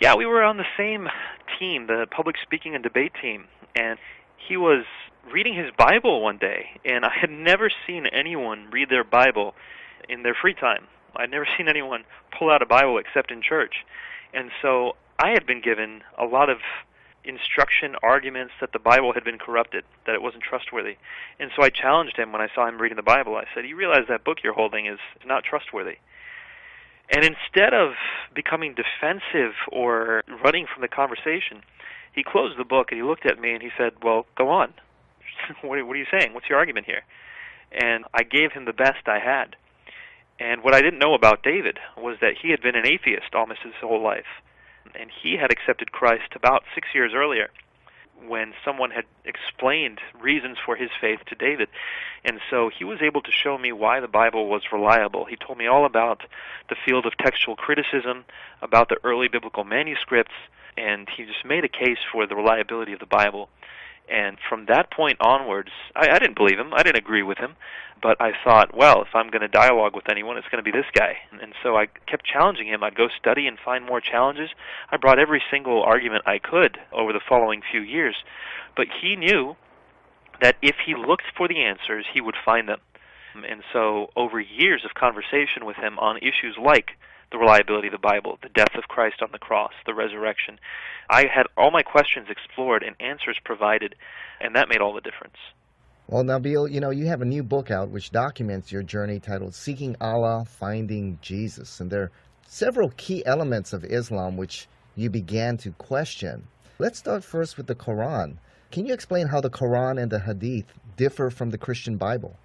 Yeah, 0.00 0.14
we 0.14 0.26
were 0.26 0.42
on 0.42 0.56
the 0.56 0.66
same 0.76 1.08
team, 1.58 1.86
the 1.86 2.06
public 2.10 2.36
speaking 2.42 2.74
and 2.74 2.82
debate 2.82 3.12
team, 3.20 3.46
and 3.74 3.98
he 4.36 4.56
was 4.56 4.84
reading 5.32 5.54
his 5.54 5.70
Bible 5.76 6.22
one 6.22 6.38
day, 6.38 6.80
and 6.84 7.04
I 7.04 7.12
had 7.20 7.30
never 7.30 7.70
seen 7.86 8.06
anyone 8.06 8.68
read 8.70 8.90
their 8.90 9.04
Bible 9.04 9.54
in 10.08 10.22
their 10.22 10.34
free 10.34 10.54
time. 10.54 10.86
I'd 11.14 11.30
never 11.30 11.46
seen 11.56 11.68
anyone 11.68 12.04
pull 12.36 12.50
out 12.50 12.62
a 12.62 12.66
Bible 12.66 12.98
except 12.98 13.30
in 13.30 13.42
church. 13.42 13.84
And 14.34 14.50
so 14.60 14.96
I 15.18 15.30
had 15.30 15.46
been 15.46 15.60
given 15.60 16.02
a 16.18 16.24
lot 16.24 16.48
of 16.48 16.58
instruction, 17.24 17.94
arguments 18.02 18.52
that 18.60 18.72
the 18.72 18.78
Bible 18.78 19.12
had 19.12 19.24
been 19.24 19.38
corrupted, 19.38 19.84
that 20.06 20.14
it 20.14 20.22
wasn't 20.22 20.42
trustworthy. 20.42 20.96
And 21.38 21.50
so 21.56 21.62
I 21.62 21.70
challenged 21.70 22.16
him 22.16 22.32
when 22.32 22.42
I 22.42 22.48
saw 22.54 22.66
him 22.68 22.80
reading 22.80 22.96
the 22.96 23.02
Bible. 23.02 23.36
I 23.36 23.44
said, 23.54 23.66
You 23.66 23.76
realize 23.76 24.06
that 24.08 24.24
book 24.24 24.38
you're 24.42 24.54
holding 24.54 24.86
is 24.86 24.98
not 25.24 25.44
trustworthy. 25.44 25.96
And 27.10 27.24
instead 27.24 27.74
of 27.74 27.92
becoming 28.34 28.74
defensive 28.74 29.54
or 29.70 30.22
running 30.42 30.66
from 30.72 30.82
the 30.82 30.88
conversation, 30.88 31.62
he 32.14 32.24
closed 32.24 32.58
the 32.58 32.64
book 32.64 32.88
and 32.90 32.98
he 32.98 33.06
looked 33.06 33.26
at 33.26 33.40
me 33.40 33.52
and 33.52 33.62
he 33.62 33.70
said, 33.76 33.92
Well, 34.02 34.26
go 34.36 34.48
on. 34.48 34.74
what, 35.62 35.78
are, 35.78 35.96
you 35.96 36.06
saying? 36.10 36.34
What's 36.34 36.48
your 36.48 36.58
argument 36.58 36.86
here? 36.86 37.02
And 37.70 38.04
I 38.12 38.22
gave 38.22 38.52
him 38.52 38.64
the 38.64 38.72
best 38.72 39.06
I 39.06 39.18
had. 39.18 39.56
And 40.38 40.64
what 40.64 40.74
I 40.74 40.82
didn't 40.82 40.98
know 40.98 41.14
about 41.14 41.42
David 41.42 41.78
was 41.96 42.16
that 42.20 42.34
he 42.40 42.50
had 42.50 42.60
been 42.60 42.74
an 42.74 42.86
atheist 42.86 43.34
almost 43.34 43.60
his 43.62 43.74
whole 43.80 44.02
life 44.02 44.26
and 44.98 45.10
he 45.22 45.36
had 45.36 45.50
accepted 45.50 45.92
Christ 45.92 46.34
about 46.34 46.64
six 46.74 46.88
years 46.94 47.12
earlier 47.14 47.50
when 48.26 48.52
someone 48.64 48.90
had 48.90 49.04
explained 49.24 49.98
reasons 50.20 50.56
for 50.64 50.76
his 50.76 50.90
faith 51.00 51.20
to 51.26 51.34
David. 51.34 51.68
And 52.24 52.40
so 52.50 52.70
he 52.76 52.84
was 52.84 53.02
able 53.02 53.20
to 53.22 53.32
show 53.32 53.58
me 53.58 53.72
why 53.72 54.00
the 54.00 54.08
Bible 54.08 54.48
was 54.48 54.62
reliable. 54.72 55.24
He 55.24 55.36
told 55.36 55.58
me 55.58 55.66
all 55.66 55.84
about 55.84 56.22
the 56.68 56.76
field 56.86 57.06
of 57.06 57.16
textual 57.16 57.56
criticism, 57.56 58.24
about 58.60 58.88
the 58.88 58.98
early 59.02 59.28
biblical 59.28 59.64
manuscripts, 59.64 60.34
and 60.76 61.08
he 61.08 61.24
just 61.24 61.44
made 61.44 61.64
a 61.64 61.68
case 61.68 61.98
for 62.12 62.26
the 62.26 62.36
reliability 62.36 62.92
of 62.92 63.00
the 63.00 63.06
Bible. 63.06 63.48
And 64.12 64.36
from 64.46 64.66
that 64.66 64.92
point 64.92 65.16
onwards, 65.20 65.70
I, 65.96 66.10
I 66.10 66.18
didn't 66.18 66.36
believe 66.36 66.58
him. 66.58 66.74
I 66.74 66.82
didn't 66.82 66.98
agree 66.98 67.22
with 67.22 67.38
him. 67.38 67.56
But 68.02 68.20
I 68.20 68.32
thought, 68.44 68.76
well, 68.76 69.00
if 69.02 69.14
I'm 69.14 69.30
going 69.30 69.42
to 69.42 69.48
dialogue 69.48 69.94
with 69.94 70.10
anyone, 70.10 70.36
it's 70.36 70.48
going 70.48 70.62
to 70.62 70.70
be 70.70 70.76
this 70.76 70.90
guy. 70.92 71.18
And 71.40 71.54
so 71.62 71.76
I 71.76 71.86
kept 72.06 72.26
challenging 72.26 72.66
him. 72.66 72.82
I'd 72.82 72.96
go 72.96 73.06
study 73.18 73.46
and 73.46 73.56
find 73.64 73.86
more 73.86 74.00
challenges. 74.00 74.50
I 74.90 74.96
brought 74.98 75.18
every 75.18 75.40
single 75.50 75.82
argument 75.82 76.24
I 76.26 76.38
could 76.38 76.78
over 76.92 77.12
the 77.12 77.20
following 77.26 77.62
few 77.70 77.80
years. 77.80 78.16
But 78.76 78.88
he 79.00 79.16
knew 79.16 79.56
that 80.42 80.56
if 80.60 80.76
he 80.84 80.94
looked 80.94 81.30
for 81.36 81.48
the 81.48 81.62
answers, 81.62 82.04
he 82.12 82.20
would 82.20 82.36
find 82.44 82.68
them. 82.68 82.80
And 83.48 83.62
so, 83.72 84.10
over 84.14 84.40
years 84.40 84.84
of 84.84 84.92
conversation 84.92 85.64
with 85.64 85.76
him 85.76 85.98
on 85.98 86.18
issues 86.18 86.58
like 86.62 86.90
the 87.32 87.38
reliability 87.38 87.88
of 87.88 87.92
the 87.92 87.98
Bible, 87.98 88.38
the 88.42 88.50
death 88.50 88.74
of 88.76 88.84
Christ 88.84 89.22
on 89.22 89.30
the 89.32 89.38
cross, 89.38 89.72
the 89.86 89.94
resurrection, 89.94 90.58
I 91.10 91.24
had 91.34 91.46
all 91.56 91.70
my 91.70 91.82
questions 91.82 92.28
explored 92.30 92.82
and 92.82 92.94
answers 93.00 93.38
provided, 93.44 93.94
and 94.40 94.54
that 94.54 94.68
made 94.68 94.80
all 94.80 94.94
the 94.94 95.00
difference. 95.00 95.36
Well, 96.08 96.24
Nabeel, 96.24 96.70
you 96.70 96.80
know, 96.80 96.90
you 96.90 97.06
have 97.06 97.22
a 97.22 97.26
new 97.26 97.42
book 97.42 97.70
out 97.70 97.88
which 97.88 98.10
documents 98.10 98.70
your 98.70 98.82
journey 98.82 99.18
titled 99.18 99.54
Seeking 99.54 99.96
Allah, 100.00 100.44
Finding 100.44 101.18
Jesus. 101.22 101.80
And 101.80 101.90
there 101.90 102.02
are 102.02 102.10
several 102.46 102.92
key 102.96 103.24
elements 103.24 103.72
of 103.72 103.84
Islam 103.84 104.36
which 104.36 104.68
you 104.94 105.08
began 105.08 105.56
to 105.58 105.70
question. 105.72 106.46
Let's 106.78 106.98
start 106.98 107.24
first 107.24 107.56
with 107.56 107.66
the 107.66 107.74
Quran. 107.74 108.36
Can 108.70 108.84
you 108.84 108.92
explain 108.92 109.28
how 109.28 109.40
the 109.40 109.48
Quran 109.48 110.00
and 110.00 110.10
the 110.10 110.20
Hadith 110.20 110.66
differ 110.96 111.30
from 111.30 111.50
the 111.50 111.58
Christian 111.58 111.96
Bible? 111.96 112.36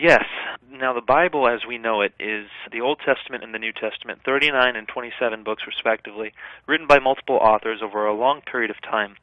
Yes. 0.00 0.24
Now, 0.70 0.92
the 0.92 1.00
Bible, 1.00 1.48
as 1.48 1.66
we 1.66 1.76
know 1.76 2.02
it, 2.02 2.12
is 2.20 2.46
the 2.70 2.80
Old 2.80 3.00
Testament 3.04 3.42
and 3.42 3.52
the 3.52 3.58
New 3.58 3.72
Testament, 3.72 4.20
39 4.24 4.76
and 4.76 4.86
27 4.86 5.42
books, 5.42 5.64
respectively, 5.66 6.32
written 6.66 6.86
by 6.86 7.00
multiple 7.00 7.36
authors 7.36 7.80
over 7.82 8.06
a 8.06 8.14
long 8.14 8.40
period 8.42 8.70
of 8.70 8.80
time. 8.80 9.16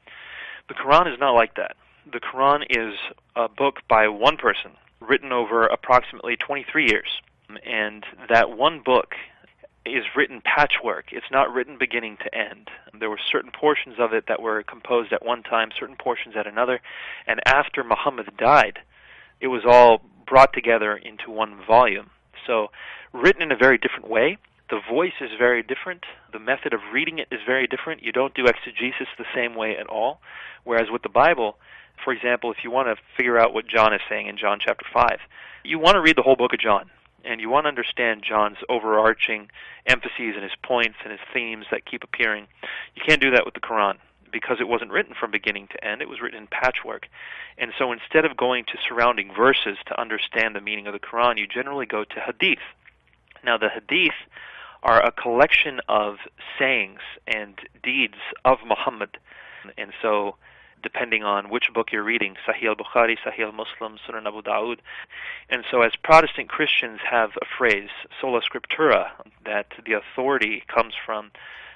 The 0.67 0.74
Quran 0.74 1.12
is 1.12 1.20
not 1.20 1.32
like 1.32 1.55
that 1.55 1.77
the 2.12 2.20
Quran 2.20 2.63
is 2.70 2.98
a 3.36 3.50
book 3.50 3.79
by 3.88 4.08
one 4.08 4.38
person, 4.38 4.72
written 5.00 5.32
over 5.32 5.65
approximately 5.65 6.36
23 6.36 6.88
years. 6.88 7.22
And 7.65 8.05
that 8.29 8.51
one 8.51 8.82
book 8.84 9.15
is 9.86 10.03
written 10.15 10.41
patchwork. 10.41 11.05
It's 11.12 11.32
not 11.32 11.53
written 11.53 11.77
beginning 11.77 12.17
to 12.24 12.36
end. 12.36 12.70
There 13.00 13.10
were 13.10 13.20
certain 13.32 13.51
portions 13.51 13.96
of 14.00 14.13
it 14.13 14.25
that 14.27 14.41
were 14.41 14.63
composed 14.63 15.13
at 15.13 15.25
one 15.25 15.44
time, 15.44 15.70
certain 15.77 15.96
portions 15.96 16.36
at 16.36 16.48
another, 16.48 16.82
and 17.27 17.39
after 17.46 17.84
Muhammad 17.84 18.29
died, 18.38 18.79
it 19.39 19.48
was 19.48 19.63
all 19.65 20.01
brought 20.25 20.53
together 20.53 20.95
into 20.95 21.32
one 21.32 21.58
volume. 21.65 22.10
So, 22.45 22.71
written 23.13 23.41
in 23.41 23.52
a 23.52 23.58
very 23.58 23.78
different 23.78 24.10
way. 24.10 24.38
The 24.69 24.82
voice 24.89 25.13
is 25.21 25.30
very 25.38 25.62
different. 25.62 26.06
The 26.34 26.39
method 26.39 26.73
of 26.73 26.80
reading 26.91 27.19
it 27.19 27.28
is 27.32 27.39
very 27.45 27.67
different. 27.67 28.04
You 28.04 28.12
don't 28.12 28.34
do 28.34 28.47
exegesis 28.47 29.08
the 29.17 29.26
same 29.34 29.56
way 29.56 29.78
at 29.78 29.88
all. 29.88 30.19
Whereas 30.63 30.89
with 30.91 31.04
the 31.04 31.10
Bible, 31.10 31.58
for 32.04 32.12
example, 32.12 32.52
if 32.52 32.63
you 32.63 32.71
want 32.71 32.88
to 32.88 33.02
figure 33.15 33.38
out 33.38 33.54
what 33.54 33.67
John 33.67 33.93
is 33.93 34.02
saying 34.10 34.28
in 34.28 34.38
John 34.38 34.60
chapter 34.60 34.86
5, 34.91 35.19
you 35.63 35.78
want 35.78 35.95
to 35.95 36.02
read 36.02 36.17
the 36.17 36.23
whole 36.23 36.36
book 36.36 36.54
of 36.54 36.60
John. 36.60 36.89
And 37.23 37.41
you 37.41 37.49
want 37.49 37.65
to 37.65 37.69
understand 37.69 38.23
John's 38.28 38.58
overarching 38.69 39.49
emphases 39.86 40.34
and 40.36 40.43
his 40.43 40.56
points 40.63 40.97
and 41.04 41.12
his 41.12 41.21
themes 41.34 41.65
that 41.71 41.86
keep 41.86 42.04
appearing. 42.04 42.47
You 42.95 43.02
can't 43.06 43.21
do 43.21 43.32
that 43.32 43.45
with 43.45 43.54
the 43.54 43.60
Quran 43.60 43.97
because 44.36 44.58
it 44.60 44.67
wasn't 44.67 44.91
written 44.91 45.15
from 45.17 45.32
beginning 45.32 45.65
to 45.71 45.82
end. 45.82 46.02
It 46.02 46.10
was 46.10 46.19
written 46.19 46.38
in 46.38 46.48
patchwork. 46.48 47.08
And 47.58 47.71
so 47.80 47.93
instead 47.93 48.26
of 48.26 48.36
going 48.36 48.65
to 48.65 48.78
surrounding 48.86 49.32
verses 49.34 49.78
to 49.88 49.98
understand 49.98 50.54
the 50.54 50.60
meaning 50.60 50.88
of 50.88 50.93
the 50.93 51.00
Quran, 51.00 51.38
you 51.38 51.48
generally 51.48 51.86
go 51.86 52.04
to 52.04 52.19
hadith. 52.19 52.60
Now, 53.45 53.58
the 53.58 53.69
hadith 53.69 54.19
are 54.84 55.02
a 55.02 55.13
collection 55.13 55.80
of 55.88 56.17
sayings 56.60 57.00
and 57.26 57.58
deeds 57.82 58.19
of 58.43 58.58
Muhammad. 58.67 59.17
And 59.78 59.93
so 60.02 60.36
depending 60.84 61.24
on 61.24 61.50
which 61.50 61.74
book 61.74 61.93
you're 61.93 62.04
reading, 62.04 62.36
Sahih 62.45 62.67
al-Bukhari, 62.67 63.15
Sahih 63.26 63.45
al-Muslim, 63.45 63.98
Sunan 64.06 64.28
Abu 64.28 64.41
Dawud. 64.41 64.80
And 65.50 65.63
so 65.71 65.82
as 65.82 65.93
Protestant 66.04 66.50
Christians 66.50 67.00
have 67.10 67.30
a 67.41 67.45
phrase, 67.58 67.89
sola 68.19 68.41
scriptura, 68.41 69.12
that 69.45 69.67
the 69.86 69.93
authority 69.93 70.62
comes 70.67 70.93
from 71.06 71.32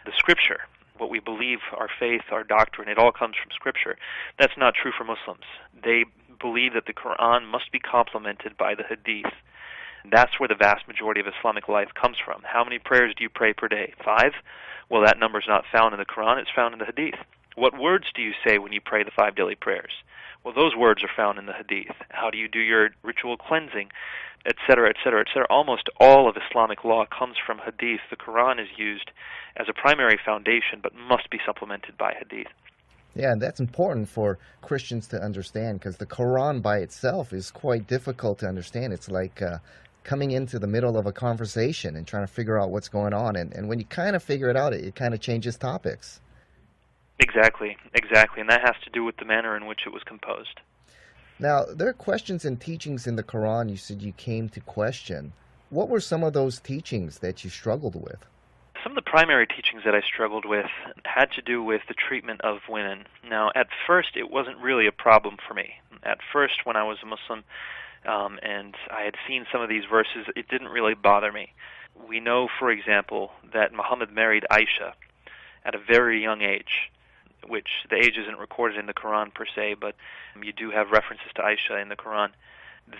the 0.05 0.11
scripture, 0.17 0.59
what 0.99 1.09
we 1.09 1.19
believe, 1.19 1.59
our 1.77 1.89
faith, 1.99 2.21
our 2.31 2.43
doctrine, 2.43 2.89
it 2.89 2.97
all 2.97 3.11
comes 3.11 3.35
from 3.41 3.51
scripture. 3.53 3.97
That's 4.37 4.57
not 4.57 4.73
true 4.75 4.91
for 4.95 5.03
Muslims. 5.03 5.45
They 5.83 6.05
believe 6.39 6.73
that 6.73 6.85
the 6.85 6.93
Quran 6.93 7.49
must 7.49 7.71
be 7.71 7.79
complemented 7.79 8.57
by 8.57 8.75
the 8.75 8.83
hadith. 8.83 9.31
That's 10.09 10.39
where 10.39 10.47
the 10.47 10.55
vast 10.55 10.87
majority 10.87 11.19
of 11.19 11.27
Islamic 11.27 11.67
life 11.67 11.89
comes 11.99 12.17
from. 12.23 12.41
How 12.43 12.63
many 12.63 12.79
prayers 12.79 13.13
do 13.17 13.23
you 13.23 13.29
pray 13.29 13.53
per 13.53 13.67
day? 13.67 13.93
Five? 14.03 14.31
Well, 14.89 15.03
that 15.05 15.19
number 15.19 15.39
is 15.39 15.47
not 15.47 15.65
found 15.71 15.93
in 15.93 15.99
the 15.99 16.05
Quran, 16.05 16.39
it's 16.39 16.49
found 16.55 16.73
in 16.73 16.79
the 16.79 16.85
hadith. 16.85 17.19
What 17.55 17.77
words 17.77 18.05
do 18.15 18.21
you 18.21 18.31
say 18.45 18.57
when 18.57 18.71
you 18.71 18.81
pray 18.83 19.03
the 19.03 19.11
five 19.11 19.35
daily 19.35 19.55
prayers? 19.55 19.91
Well, 20.49 20.65
those 20.65 20.75
words 20.75 21.03
are 21.03 21.11
found 21.15 21.37
in 21.37 21.45
the 21.45 21.53
Hadith. 21.53 21.95
How 22.09 22.31
do 22.31 22.39
you 22.39 22.47
do 22.47 22.57
your 22.57 22.89
ritual 23.03 23.37
cleansing, 23.37 23.89
etc., 24.47 24.89
etc., 24.89 25.21
etc.? 25.21 25.45
Almost 25.47 25.89
all 25.99 26.27
of 26.27 26.35
Islamic 26.49 26.83
law 26.83 27.05
comes 27.05 27.35
from 27.45 27.59
Hadith. 27.59 27.99
The 28.09 28.15
Quran 28.15 28.59
is 28.59 28.67
used 28.75 29.11
as 29.57 29.67
a 29.69 29.73
primary 29.73 30.17
foundation, 30.25 30.79
but 30.81 30.95
must 30.95 31.29
be 31.29 31.37
supplemented 31.45 31.99
by 31.99 32.15
Hadith. 32.17 32.51
Yeah, 33.13 33.31
and 33.31 33.39
that's 33.39 33.59
important 33.59 34.09
for 34.09 34.39
Christians 34.63 35.05
to 35.09 35.21
understand 35.21 35.81
because 35.81 35.97
the 35.97 36.07
Quran 36.07 36.63
by 36.63 36.79
itself 36.79 37.31
is 37.31 37.51
quite 37.51 37.85
difficult 37.85 38.39
to 38.39 38.47
understand. 38.47 38.91
It's 38.91 39.07
like 39.07 39.43
uh, 39.43 39.59
coming 40.03 40.31
into 40.31 40.57
the 40.57 40.65
middle 40.65 40.97
of 40.97 41.05
a 41.05 41.11
conversation 41.11 41.95
and 41.95 42.07
trying 42.07 42.25
to 42.25 42.33
figure 42.33 42.59
out 42.59 42.71
what's 42.71 42.89
going 42.89 43.13
on. 43.13 43.35
And, 43.35 43.53
and 43.53 43.69
when 43.69 43.77
you 43.77 43.85
kind 43.85 44.15
of 44.15 44.23
figure 44.23 44.49
it 44.49 44.57
out, 44.57 44.73
it, 44.73 44.83
it 44.83 44.95
kind 44.95 45.13
of 45.13 45.19
changes 45.19 45.57
topics. 45.57 46.21
Exactly, 47.19 47.77
exactly, 47.93 48.39
and 48.41 48.49
that 48.49 48.61
has 48.61 48.75
to 48.83 48.89
do 48.89 49.03
with 49.03 49.17
the 49.17 49.25
manner 49.25 49.55
in 49.57 49.65
which 49.65 49.85
it 49.85 49.93
was 49.93 50.03
composed. 50.03 50.61
Now, 51.37 51.65
there 51.65 51.87
are 51.87 51.93
questions 51.93 52.45
and 52.45 52.59
teachings 52.59 53.07
in 53.07 53.15
the 53.15 53.23
Quran 53.23 53.69
you 53.69 53.77
said 53.77 54.01
you 54.01 54.13
came 54.13 54.49
to 54.49 54.59
question. 54.61 55.33
What 55.69 55.89
were 55.89 55.99
some 55.99 56.23
of 56.23 56.33
those 56.33 56.59
teachings 56.59 57.19
that 57.19 57.43
you 57.43 57.49
struggled 57.49 57.95
with? 57.95 58.25
Some 58.83 58.93
of 58.93 58.95
the 58.95 59.09
primary 59.09 59.45
teachings 59.45 59.83
that 59.83 59.93
I 59.93 60.01
struggled 60.01 60.45
with 60.45 60.65
had 61.05 61.31
to 61.33 61.41
do 61.41 61.61
with 61.61 61.81
the 61.87 61.93
treatment 61.93 62.41
of 62.41 62.59
women. 62.69 63.05
Now, 63.29 63.51
at 63.53 63.67
first, 63.85 64.15
it 64.15 64.31
wasn't 64.31 64.57
really 64.57 64.87
a 64.87 64.91
problem 64.91 65.37
for 65.45 65.53
me. 65.53 65.75
At 66.03 66.19
first, 66.31 66.65
when 66.65 66.77
I 66.77 66.83
was 66.83 66.97
a 67.03 67.05
Muslim 67.05 67.43
um, 68.05 68.39
and 68.41 68.75
I 68.89 69.01
had 69.01 69.15
seen 69.27 69.45
some 69.51 69.61
of 69.61 69.67
these 69.67 69.83
verses, 69.89 70.25
it 70.35 70.47
didn't 70.47 70.69
really 70.69 70.93
bother 70.93 71.31
me. 71.31 71.53
We 72.07 72.21
know, 72.21 72.47
for 72.57 72.71
example, 72.71 73.31
that 73.53 73.73
Muhammad 73.73 74.11
married 74.11 74.45
Aisha 74.49 74.93
at 75.65 75.75
a 75.75 75.79
very 75.79 76.21
young 76.21 76.41
age 76.41 76.89
which 77.47 77.69
the 77.89 77.95
age 77.95 78.17
isn't 78.17 78.39
recorded 78.39 78.77
in 78.77 78.85
the 78.85 78.93
Quran 78.93 79.33
per 79.33 79.45
se, 79.55 79.75
but 79.79 79.95
you 80.41 80.53
do 80.53 80.71
have 80.71 80.91
references 80.91 81.27
to 81.35 81.41
Aisha 81.41 81.81
in 81.81 81.89
the 81.89 81.95
Quran. 81.95 82.29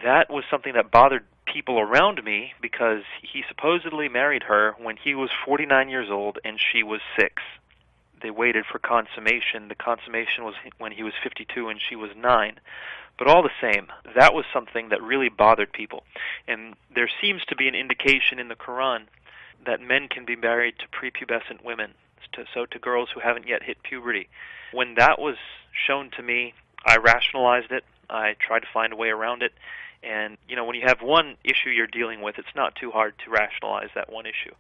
That 0.04 0.30
was 0.30 0.44
something 0.50 0.74
that 0.74 0.92
bothered 0.92 1.26
people 1.46 1.80
around 1.80 2.24
me 2.24 2.54
because 2.62 3.04
he 3.22 3.44
supposedly 3.48 4.08
married 4.08 4.44
her 4.44 4.76
when 4.78 4.98
he 4.98 5.16
was 5.16 5.30
49 5.46 5.90
years 5.90 6.10
old 6.10 6.38
and 6.44 6.60
she 6.60 6.84
was 6.84 7.02
6. 7.20 7.42
They 8.22 8.30
waited 8.30 8.66
for 8.66 8.80
consummation. 8.80 9.68
The 9.68 9.76
consummation 9.76 10.44
was 10.44 10.56
when 10.78 10.92
he 10.92 11.04
was 11.04 11.14
52 11.24 11.70
and 11.70 11.80
she 11.82 11.96
was 11.96 12.12
9. 12.16 12.60
But 13.18 13.28
all 13.28 13.44
the 13.44 13.50
same, 13.62 13.88
that 14.16 14.34
was 14.34 14.46
something 14.54 14.90
that 14.90 15.02
really 15.02 15.30
bothered 15.30 15.74
people. 15.74 16.04
And 16.48 16.76
there 16.94 17.10
seems 17.22 17.44
to 17.46 17.56
be 17.56 17.68
an 17.68 17.76
indication 17.76 18.40
in 18.40 18.48
the 18.48 18.56
Quran 18.56 19.08
that 19.66 19.82
men 19.82 20.08
can 20.08 20.26
be 20.26 20.36
married 20.36 20.76
to 20.80 20.88
prepubescent 20.88 21.64
women 21.64 21.94
to, 22.34 22.46
so 22.54 22.66
to 22.66 22.80
girls 22.80 23.10
who 23.14 23.20
haven't 23.20 23.48
yet 23.48 23.64
hit 23.64 23.82
puberty. 23.84 24.30
When 24.72 24.96
that 24.96 25.20
was 25.20 25.36
shown 25.88 26.12
to 26.18 26.24
me, 26.24 26.54
I 26.86 26.98
rationalized 26.98 27.72
it. 27.72 27.84
I 28.10 28.36
tried 28.40 28.62
to 28.62 28.68
find 28.74 28.94
a 28.94 28.96
way 28.96 29.10
around 29.10 29.44
it. 29.44 29.52
And, 30.02 30.38
you 30.48 30.56
know, 30.56 30.64
when 30.64 30.76
you 30.76 30.84
have 30.86 31.02
one 31.02 31.36
issue 31.44 31.70
you're 31.70 31.88
dealing 31.88 32.22
with, 32.22 32.38
it's 32.38 32.56
not 32.56 32.76
too 32.76 32.92
hard 32.92 33.14
to 33.26 33.32
rationalize 33.32 33.90
that 33.96 34.12
one 34.12 34.26
issue. 34.26 34.56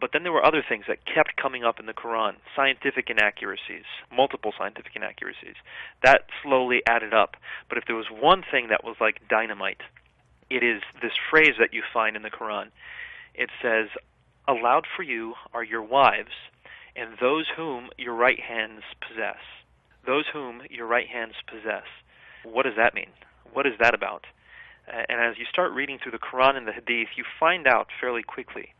But 0.00 0.10
then 0.12 0.22
there 0.22 0.32
were 0.32 0.44
other 0.44 0.62
things 0.66 0.84
that 0.86 1.04
kept 1.04 1.36
coming 1.36 1.64
up 1.64 1.80
in 1.80 1.86
the 1.86 1.92
Quran 1.92 2.36
scientific 2.54 3.10
inaccuracies, 3.10 3.84
multiple 4.14 4.52
scientific 4.56 4.92
inaccuracies. 4.94 5.56
That 6.04 6.26
slowly 6.42 6.82
added 6.86 7.12
up. 7.14 7.36
But 7.68 7.78
if 7.78 7.84
there 7.86 7.96
was 7.96 8.06
one 8.10 8.44
thing 8.48 8.68
that 8.68 8.84
was 8.84 8.96
like 9.00 9.26
dynamite, 9.28 9.80
it 10.50 10.62
is 10.62 10.82
this 11.02 11.12
phrase 11.30 11.54
that 11.58 11.72
you 11.72 11.82
find 11.92 12.16
in 12.16 12.22
the 12.22 12.30
Quran. 12.30 12.68
It 13.34 13.50
says, 13.60 13.88
Allowed 14.46 14.86
for 14.96 15.02
you 15.02 15.34
are 15.52 15.64
your 15.64 15.82
wives 15.82 16.32
and 16.98 17.16
those 17.20 17.46
whom 17.56 17.90
your 17.96 18.14
right 18.14 18.40
hands 18.40 18.82
possess. 19.00 19.38
Those 20.06 20.24
whom 20.32 20.62
your 20.70 20.86
right 20.86 21.06
hands 21.06 21.34
possess. 21.46 21.84
What 22.44 22.64
does 22.64 22.76
that 22.76 22.94
mean? 22.94 23.10
What 23.52 23.66
is 23.66 23.74
that 23.80 23.94
about? 23.94 24.24
and 24.88 25.20
as 25.20 25.36
you 25.38 25.44
start 25.44 25.72
reading 25.72 25.98
through 26.02 26.12
the 26.12 26.18
Quran 26.18 26.56
and 26.56 26.66
the 26.66 26.72
Hadith, 26.72 27.08
you 27.16 27.24
find 27.38 27.66
out 27.66 27.88
fairly 28.00 28.22
quickly 28.22 28.72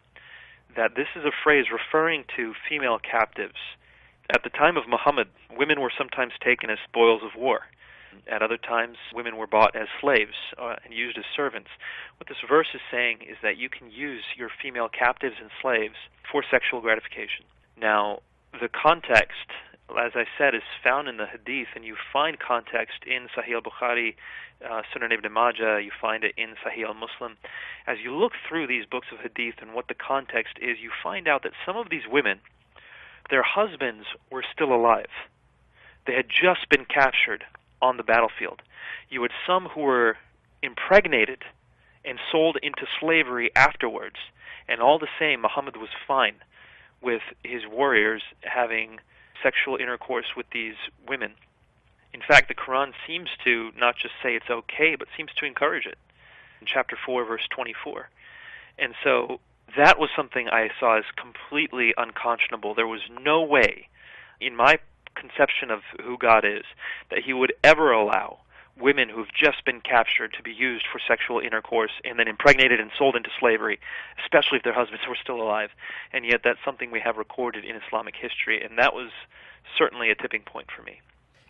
that 0.75 0.95
this 0.97 1.09
is 1.17 1.25
a 1.25 1.33
phrase 1.45 1.67
referring 1.73 2.25
to 2.37 2.55
female 2.69 2.99
captives. 2.99 3.77
At 4.35 4.43
the 4.43 4.51
time 4.51 4.77
of 4.77 4.89
Muhammad, 4.89 5.29
women 5.57 5.81
were 5.81 5.93
sometimes 5.97 6.33
taken 6.43 6.71
as 6.71 6.79
spoils 6.89 7.23
of 7.23 7.39
war. 7.39 7.61
At 8.31 8.43
other 8.43 8.57
times, 8.57 8.97
women 9.15 9.37
were 9.37 9.47
bought 9.47 9.77
as 9.77 9.89
slaves 10.01 10.35
uh, 10.57 10.77
and 10.85 10.93
used 10.95 11.19
as 11.19 11.25
servants. 11.37 11.69
What 12.19 12.29
this 12.29 12.39
verse 12.49 12.69
is 12.75 12.81
saying 12.91 13.19
is 13.29 13.37
that 13.43 13.59
you 13.59 13.69
can 13.69 13.91
use 13.91 14.25
your 14.37 14.51
female 14.63 14.89
captives 14.89 15.37
and 15.41 15.51
slaves 15.61 15.97
for 16.31 16.43
sexual 16.51 16.81
gratification. 16.81 17.45
Now, 17.81 18.21
the 18.61 18.69
context, 18.69 19.47
as 19.91 20.13
I 20.15 20.25
said, 20.37 20.55
is 20.55 20.63
found 20.83 21.09
in 21.09 21.17
the 21.17 21.27
Hadith, 21.27 21.69
and 21.77 21.85
you 21.85 21.97
find 22.13 22.39
context 22.39 23.05
in 23.07 23.29
Sahih 23.37 23.55
al-Bukhari, 23.55 24.17
uh, 24.65 24.83
Sunan 24.93 25.13
ibn 25.13 25.31
Majah, 25.33 25.81
you 25.83 25.93
find 26.01 26.25
it 26.25 26.35
in 26.37 26.55
Sahih 26.65 26.87
al-Muslim. 26.87 27.37
As 27.87 27.99
you 28.03 28.15
look 28.15 28.33
through 28.49 28.67
these 28.67 28.85
books 28.85 29.09
of 29.13 29.21
Hadith 29.21 29.57
and 29.61 29.75
what 29.75 29.87
the 29.87 29.95
context 29.95 30.55
is, 30.61 30.79
you 30.81 30.91
find 31.03 31.29
out 31.29 31.45
that 31.45 31.53
some 31.65 31.77
of 31.77 31.91
these 31.91 32.03
women, 32.11 32.41
their 33.31 33.45
husbands 33.45 34.07
were 34.31 34.45
still 34.53 34.73
alive. 34.73 35.11
They 36.07 36.15
had 36.15 36.29
just 36.29 36.69
been 36.69 36.85
captured 36.85 37.45
on 37.81 37.97
the 37.97 38.03
battlefield. 38.03 38.63
You 39.09 39.23
had 39.23 39.31
some 39.47 39.67
who 39.67 39.83
were 39.83 40.17
impregnated 40.63 41.45
and 42.05 42.19
sold 42.33 42.57
into 42.63 42.87
slavery 42.99 43.51
afterwards, 43.55 44.17
and 44.67 44.81
all 44.81 44.99
the 44.99 45.09
same, 45.19 45.43
Muhammad 45.43 45.77
was 45.77 45.91
fine 46.07 46.35
with 47.01 47.23
his 47.45 47.63
warriors 47.67 48.23
having 48.43 48.99
sexual 49.43 49.77
intercourse 49.77 50.27
with 50.37 50.47
these 50.53 50.75
women. 51.07 51.33
In 52.13 52.21
fact, 52.27 52.49
the 52.49 52.55
Quran 52.55 52.93
seems 53.07 53.29
to 53.45 53.71
not 53.77 53.97
just 53.97 54.15
say 54.23 54.35
it's 54.35 54.51
okay, 54.51 54.97
but 54.97 55.09
seems 55.17 55.31
to 55.39 55.47
encourage 55.47 55.87
it. 55.87 55.99
In 56.61 56.67
chapter 56.67 56.97
4, 57.05 57.25
verse 57.25 57.47
24. 57.51 58.09
And 58.79 58.95
so 59.05 59.41
that 59.77 59.99
was 59.99 60.11
something 60.17 60.49
I 60.49 60.71
saw 60.81 60.99
as 60.99 61.05
completely 61.17 61.95
unconscionable. 61.97 62.75
There 62.75 62.87
was 62.87 63.03
no 63.23 63.43
way, 63.43 63.89
in 64.41 64.57
my 64.57 64.79
conception 65.15 65.71
of 65.71 65.81
who 66.03 66.17
God 66.17 66.45
is, 66.45 66.65
that 67.11 67.21
He 67.25 67.33
would 67.33 67.53
ever 67.63 67.93
allow 67.93 68.39
women 68.89 69.11
who've 69.11 69.29
just 69.39 69.67
been 69.67 69.83
captured 69.83 70.33
to 70.33 70.43
be 70.43 70.51
used 70.51 70.87
for 70.91 70.99
sexual 71.07 71.41
intercourse 71.41 71.91
and 72.05 72.19
then 72.19 72.27
impregnated 72.27 72.81
and 72.81 72.91
sold 72.97 73.17
into 73.17 73.29
slavery, 73.39 73.79
especially 74.25 74.57
if 74.57 74.65
their 74.65 74.73
husbands 74.73 75.05
were 75.07 75.19
still 75.23 75.43
alive. 75.43 75.69
And 76.15 76.25
yet, 76.25 76.41
that's 76.43 76.59
something 76.65 76.91
we 76.91 77.03
have 77.05 77.19
recorded 77.19 77.67
in 77.67 77.77
Islamic 77.77 78.15
history, 78.17 78.65
and 78.65 78.79
that 78.79 78.95
was 78.95 79.11
certainly 79.77 80.11
a 80.11 80.15
tipping 80.15 80.41
point 80.41 80.69
for 80.75 80.83
me. 80.83 81.03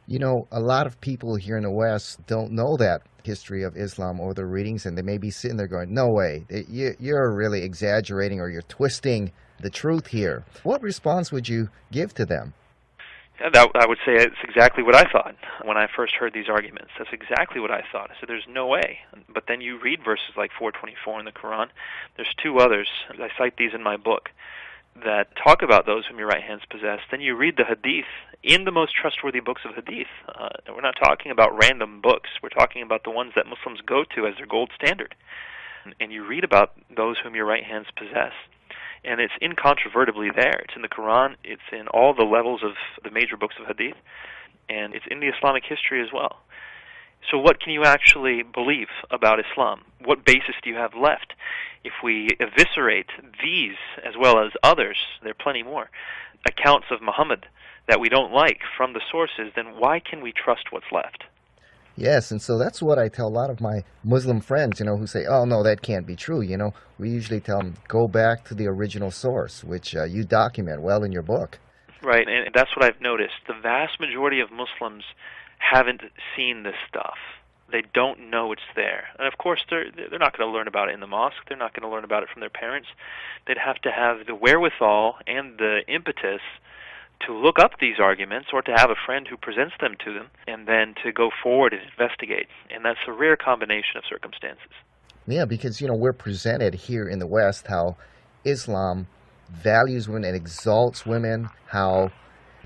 You 0.09 0.19
know, 0.19 0.49
a 0.51 0.59
lot 0.59 0.89
of 0.89 1.01
people 1.01 1.37
here 1.37 1.57
in 1.57 1.63
the 1.63 1.71
West 1.71 2.27
don't 2.27 2.51
know 2.51 2.77
that 2.79 3.03
history 3.23 3.63
of 3.63 3.77
Islam 3.77 4.19
or 4.19 4.35
the 4.35 4.45
readings, 4.45 4.85
and 4.85 4.99
they 4.99 5.03
may 5.03 5.19
be 5.19 5.31
sitting 5.31 5.57
there 5.57 5.69
going, 5.69 5.95
No 5.95 6.09
way, 6.09 6.45
you're 6.49 7.33
really 7.33 7.63
exaggerating 7.63 8.41
or 8.41 8.51
you're 8.51 8.63
twisting 8.63 9.31
the 9.61 9.71
truth 9.71 10.09
here. 10.09 10.45
What 10.65 10.83
response 10.83 11.31
would 11.31 11.49
you 11.49 11.69
give 11.93 12.15
to 12.15 12.25
them? 12.25 12.55
That 13.41 13.71
I 13.77 13.87
would 13.87 13.99
say 14.05 14.15
it's 14.15 14.43
exactly 14.43 14.83
what 14.83 14.97
I 14.97 15.05
thought 15.11 15.37
when 15.65 15.77
I 15.77 15.87
first 15.95 16.15
heard 16.15 16.33
these 16.33 16.49
arguments. 16.49 16.91
That's 16.99 17.13
exactly 17.13 17.61
what 17.61 17.71
I 17.71 17.85
thought. 17.93 18.11
I 18.11 18.15
said, 18.19 18.29
"There's 18.29 18.49
no 18.49 18.67
way." 18.67 19.01
But 19.29 19.47
then 19.47 19.61
you 19.61 19.79
read 19.79 20.05
verses 20.05 20.37
like 20.37 20.51
424 20.53 21.21
in 21.21 21.25
the 21.25 21.33
Quran. 21.33 21.69
There's 22.17 22.35
two 22.43 22.59
others. 22.59 22.89
I 23.11 23.31
cite 23.39 23.57
these 23.57 23.75
in 23.75 23.83
my 23.83 23.97
book 23.97 24.31
that 25.05 25.37
talk 25.37 25.63
about 25.63 25.87
those 25.87 26.07
whom 26.07 26.19
your 26.19 26.27
right 26.27 26.43
hands 26.43 26.63
possess. 26.69 27.01
Then 27.11 27.21
you 27.21 27.37
read 27.37 27.57
the 27.57 27.65
Hadith 27.65 28.11
in 28.43 28.65
the 28.65 28.73
most 28.73 28.95
trustworthy 28.95 29.41
books 29.41 29.63
of 29.65 29.75
Hadith. 29.75 30.09
Uh, 30.29 30.49
we're 30.69 30.81
not 30.81 30.97
talking 31.01 31.31
about 31.31 31.57
random 31.57 32.01
books. 32.01 32.31
We're 32.43 32.49
talking 32.49 32.83
about 32.83 33.05
the 33.05 33.11
ones 33.11 33.33
that 33.37 33.47
Muslims 33.47 33.81
go 33.83 34.05
to 34.17 34.27
as 34.27 34.37
their 34.37 34.47
gold 34.47 34.71
standard. 34.75 35.15
And 36.01 36.13
you 36.13 36.27
read 36.27 36.45
about 36.45 36.73
those 36.95 37.19
whom 37.19 37.35
your 37.35 37.47
right 37.47 37.65
hands 37.65 37.87
possess 37.97 38.33
and 39.05 39.21
it's 39.21 39.33
incontrovertibly 39.41 40.31
there. 40.35 40.61
It's 40.65 40.75
in 40.77 40.83
the 40.83 40.89
Quran, 40.89 41.37
it's 41.45 41.63
in 41.73 41.89
all 41.89 42.15
the 42.15 42.25
levels 42.25 42.63
of 42.63 42.73
the 43.03 43.11
major 43.11 43.37
books 43.37 43.57
of 43.61 43.67
Hadith, 43.67 43.97
and 44.69 44.95
it's 44.95 45.07
in 45.11 45.21
the 45.21 45.29
Islamic 45.29 45.65
history 45.65 46.03
as 46.03 46.09
well. 46.13 46.39
So, 47.31 47.39
what 47.39 47.61
can 47.61 47.73
you 47.73 47.85
actually 47.85 48.43
believe 48.43 48.89
about 49.11 49.41
Islam? 49.41 49.83
What 50.05 50.25
basis 50.25 50.55
do 50.63 50.71
you 50.71 50.77
have 50.77 50.95
left? 50.95 51.35
If 51.85 51.93
we 52.03 52.29
eviscerate 52.41 53.11
these 53.43 53.77
as 54.05 54.15
well 54.19 54.39
as 54.45 54.53
others, 54.63 54.99
there 55.23 55.33
are 55.33 55.43
plenty 55.43 55.63
more, 55.63 55.91
accounts 56.47 56.87
of 56.91 57.03
Muhammad 57.03 57.47
that 57.89 58.01
we 58.01 58.09
don't 58.09 58.33
like 58.33 58.61
from 58.77 58.93
the 58.93 59.01
sources, 59.11 59.53
then 59.57 59.79
why 59.79 60.01
can 60.01 60.21
we 60.21 60.33
trust 60.33 60.71
what's 60.71 60.93
left? 60.93 61.25
Yes, 61.99 62.31
and 62.31 62.41
so 62.41 62.57
that's 62.59 62.81
what 62.81 62.97
I 62.97 63.09
tell 63.09 63.27
a 63.27 63.29
lot 63.29 63.51
of 63.51 63.61
my 63.61 63.83
Muslim 64.05 64.41
friends, 64.41 64.79
you 64.79 64.87
know, 64.87 64.97
who 64.97 65.07
say, 65.09 65.27
"Oh 65.27 65.45
no, 65.45 65.65
that 65.65 65.83
can't 65.83 66.07
be 66.07 66.15
true." 66.15 66.41
You 66.41 66.57
know, 66.57 66.73
we 66.97 67.11
usually 67.11 67.41
tell 67.41 67.59
them, 67.59 67.75
"Go 67.89 68.07
back 68.07 68.45
to 68.45 68.55
the 68.55 68.69
original 68.69 69.11
source, 69.11 69.65
which 69.65 69.97
uh, 69.97 70.05
you 70.05 70.23
document 70.23 70.83
well 70.83 71.03
in 71.03 71.11
your 71.11 71.23
book." 71.23 71.59
Right, 72.01 72.29
and 72.29 72.55
that's 72.55 72.77
what 72.77 72.85
I've 72.85 73.01
noticed. 73.01 73.35
The 73.49 73.61
vast 73.61 73.99
majority 73.99 74.39
of 74.39 74.53
Muslims 74.53 75.03
haven't 75.59 76.03
seen 76.37 76.63
this 76.63 76.77
stuff. 76.89 77.19
They 77.73 77.83
don't 77.93 78.31
know 78.31 78.53
it's 78.53 78.71
there, 78.77 79.09
and 79.19 79.27
of 79.27 79.37
course, 79.37 79.65
they're 79.69 79.91
they're 79.91 80.21
not 80.21 80.39
going 80.39 80.49
to 80.49 80.57
learn 80.57 80.69
about 80.69 80.91
it 80.91 80.95
in 80.95 81.01
the 81.01 81.09
mosque. 81.09 81.49
They're 81.49 81.59
not 81.59 81.75
going 81.75 81.83
to 81.83 81.93
learn 81.93 82.05
about 82.05 82.23
it 82.23 82.29
from 82.33 82.39
their 82.39 82.49
parents. 82.65 82.87
They'd 83.49 83.59
have 83.59 83.81
to 83.83 83.91
have 83.91 84.25
the 84.25 84.37
wherewithal 84.37 85.17
and 85.27 85.59
the 85.59 85.81
impetus 85.89 86.43
to 87.27 87.33
look 87.33 87.59
up 87.59 87.73
these 87.81 87.97
arguments 88.01 88.49
or 88.53 88.63
to 88.63 88.73
have 88.77 88.91
a 88.91 89.07
friend 89.07 89.27
who 89.29 89.37
presents 89.37 89.75
them 89.81 89.95
to 90.05 90.13
them 90.13 90.29
and 90.47 90.67
then 90.67 90.95
to 91.05 91.13
go 91.13 91.31
forward 91.43 91.73
and 91.73 91.83
investigate. 91.91 92.47
And 92.71 92.85
that's 92.85 92.99
a 93.07 93.13
rare 93.13 93.37
combination 93.37 93.97
of 93.97 94.05
circumstances. 94.09 94.71
Yeah, 95.27 95.45
because, 95.45 95.81
you 95.81 95.89
know, 95.89 95.97
we're 95.97 96.13
presented 96.13 96.75
here 96.75 97.07
in 97.07 97.19
the 97.19 97.27
West 97.27 97.67
how 97.67 97.97
Islam 98.45 99.09
values 99.51 100.09
women 100.09 100.25
and 100.25 100.37
exalts 100.37 101.05
women, 101.05 101.51
how 101.67 102.11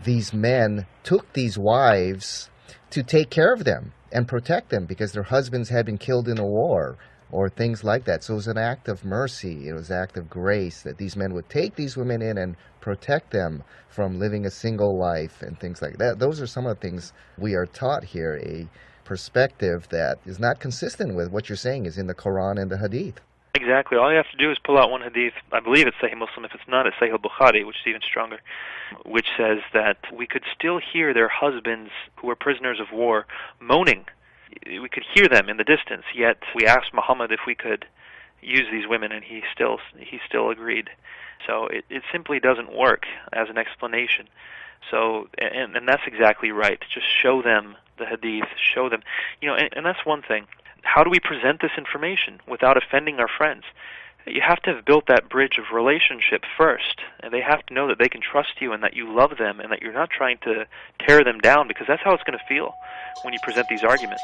these 0.05 0.33
men 0.33 0.87
took 1.03 1.33
these 1.33 1.59
wives 1.59 2.51
to 2.91 3.03
take 3.03 3.31
care 3.31 3.53
of 3.53 3.65
them 3.65 3.93
and 4.13 4.29
protect 4.29 4.71
them 4.71 4.85
because 4.85 5.13
their 5.13 5.23
husbands 5.25 5.71
had 5.71 5.87
been 5.87 5.99
killed 5.99 6.29
in 6.29 6.39
a 6.39 6.47
war 6.47 6.99
or 7.33 7.49
things 7.49 7.83
like 7.83 8.05
that. 8.05 8.23
So 8.23 8.35
it 8.35 8.37
was 8.37 8.47
an 8.47 8.59
act 8.59 8.89
of 8.89 9.05
mercy, 9.05 9.69
it 9.69 9.73
was 9.73 9.91
an 9.91 9.99
act 9.99 10.17
of 10.17 10.31
grace 10.31 10.83
that 10.83 10.99
these 10.99 11.17
men 11.17 11.35
would 11.35 11.49
take 11.49 11.75
these 11.75 11.97
women 11.97 12.23
in 12.23 12.39
and 12.39 12.57
protect 12.81 13.31
them 13.33 13.65
from 13.89 14.19
living 14.19 14.47
a 14.47 14.51
single 14.51 14.97
life 14.97 15.43
and 15.43 15.59
things 15.59 15.83
like 15.83 15.99
that. 15.99 16.19
Those 16.19 16.41
are 16.41 16.47
some 16.47 16.67
of 16.67 16.79
the 16.79 16.89
things 16.89 17.13
we 17.39 17.55
are 17.55 17.67
taught 17.67 18.05
here, 18.05 18.41
a 18.45 18.69
perspective 19.05 19.89
that 19.89 20.19
is 20.27 20.39
not 20.39 20.61
consistent 20.61 21.15
with 21.15 21.31
what 21.31 21.49
you're 21.49 21.57
saying 21.57 21.87
is 21.87 21.99
in 21.99 22.07
the 22.07 22.15
Quran 22.15 22.61
and 22.61 22.71
the 22.71 22.79
Hadith. 22.79 23.21
Exactly. 23.55 23.99
All 23.99 24.11
you 24.11 24.17
have 24.17 24.31
to 24.31 24.37
do 24.37 24.51
is 24.51 24.59
pull 24.65 24.79
out 24.79 24.91
one 24.91 25.03
hadith. 25.03 25.35
I 25.53 25.61
believe 25.61 25.87
it's 25.87 25.97
Sahih 25.99 26.17
Muslim. 26.17 26.45
If 26.45 26.53
it's 26.55 26.69
not, 26.69 26.87
it's 26.87 26.97
Sahih 26.97 27.17
Bukhari, 27.19 27.67
which 27.67 27.77
is 27.77 27.87
even 27.87 28.01
stronger, 28.01 28.39
which 29.05 29.27
says 29.37 29.59
that 29.75 29.99
we 30.13 30.27
could 30.27 30.43
still 30.59 30.81
hear 30.81 31.13
their 31.13 31.29
husbands 31.29 31.91
who 32.17 32.29
were 32.29 32.35
prisoners 32.35 32.81
of 32.81 32.87
war 32.93 33.27
moaning 33.61 34.07
we 34.67 34.89
could 34.89 35.05
hear 35.15 35.29
them 35.29 35.49
in 35.49 35.57
the 35.57 35.65
distance. 35.65 36.05
Yet 36.15 36.39
we 36.55 36.67
asked 36.67 36.93
Muhammad 36.95 37.33
if 37.33 37.41
we 37.47 37.55
could 37.55 37.87
use 38.41 38.67
these 38.71 38.87
women, 38.89 39.13
and 39.13 39.25
he 39.25 39.43
still 39.55 39.79
he 39.99 40.19
still 40.27 40.51
agreed. 40.51 40.91
So 41.47 41.67
it 41.67 41.85
it 41.91 42.03
simply 42.11 42.41
doesn't 42.41 42.77
work 42.77 43.05
as 43.33 43.49
an 43.49 43.59
explanation. 43.59 44.29
So 44.91 45.29
and 45.39 45.77
and 45.77 45.89
that's 45.89 46.03
exactly 46.07 46.51
right. 46.51 46.81
Just 46.93 47.07
show 47.23 47.43
them 47.43 47.77
the 47.99 48.07
hadith, 48.07 48.49
show 48.57 48.89
them, 48.89 49.03
you 49.41 49.49
know, 49.49 49.55
and, 49.55 49.69
and 49.73 49.87
that's 49.87 50.05
one 50.05 50.23
thing. 50.23 50.47
How 50.83 51.05
do 51.05 51.11
we 51.11 51.21
present 51.21 51.61
this 51.61 51.73
information 51.79 52.41
without 52.49 52.77
offending 52.77 53.21
our 53.21 53.29
friends? 53.29 53.65
You 54.27 54.41
have 54.47 54.63
to 54.63 54.75
have 54.75 54.85
built 54.85 55.07
that 55.09 55.29
bridge 55.29 55.59
of 55.59 55.75
relationship 55.75 56.45
first 56.57 57.01
and 57.21 57.33
they 57.33 57.41
have 57.41 57.65
to 57.67 57.75
know 57.75 57.89
that 57.89 57.99
they 57.99 58.09
can 58.09 58.21
trust 58.21 58.61
you 58.61 58.73
and 58.73 58.83
that 58.83 58.95
you 58.95 59.13
love 59.13 59.37
them 59.39 59.61
and 59.61 59.73
that 59.73 59.83
you're 59.83 59.93
not 59.93 60.11
trying 60.11 60.39
to 60.45 60.67
tear 61.01 61.25
them 61.25 61.39
down 61.39 61.67
because 61.69 61.87
that's 61.89 62.03
how 62.03 62.13
it's 62.15 62.23
going 62.23 62.39
to 62.39 62.45
feel 62.47 62.73
when 63.23 63.35
you 63.35 63.41
present 63.43 63.67
these 63.69 63.83
arguments 63.83 64.23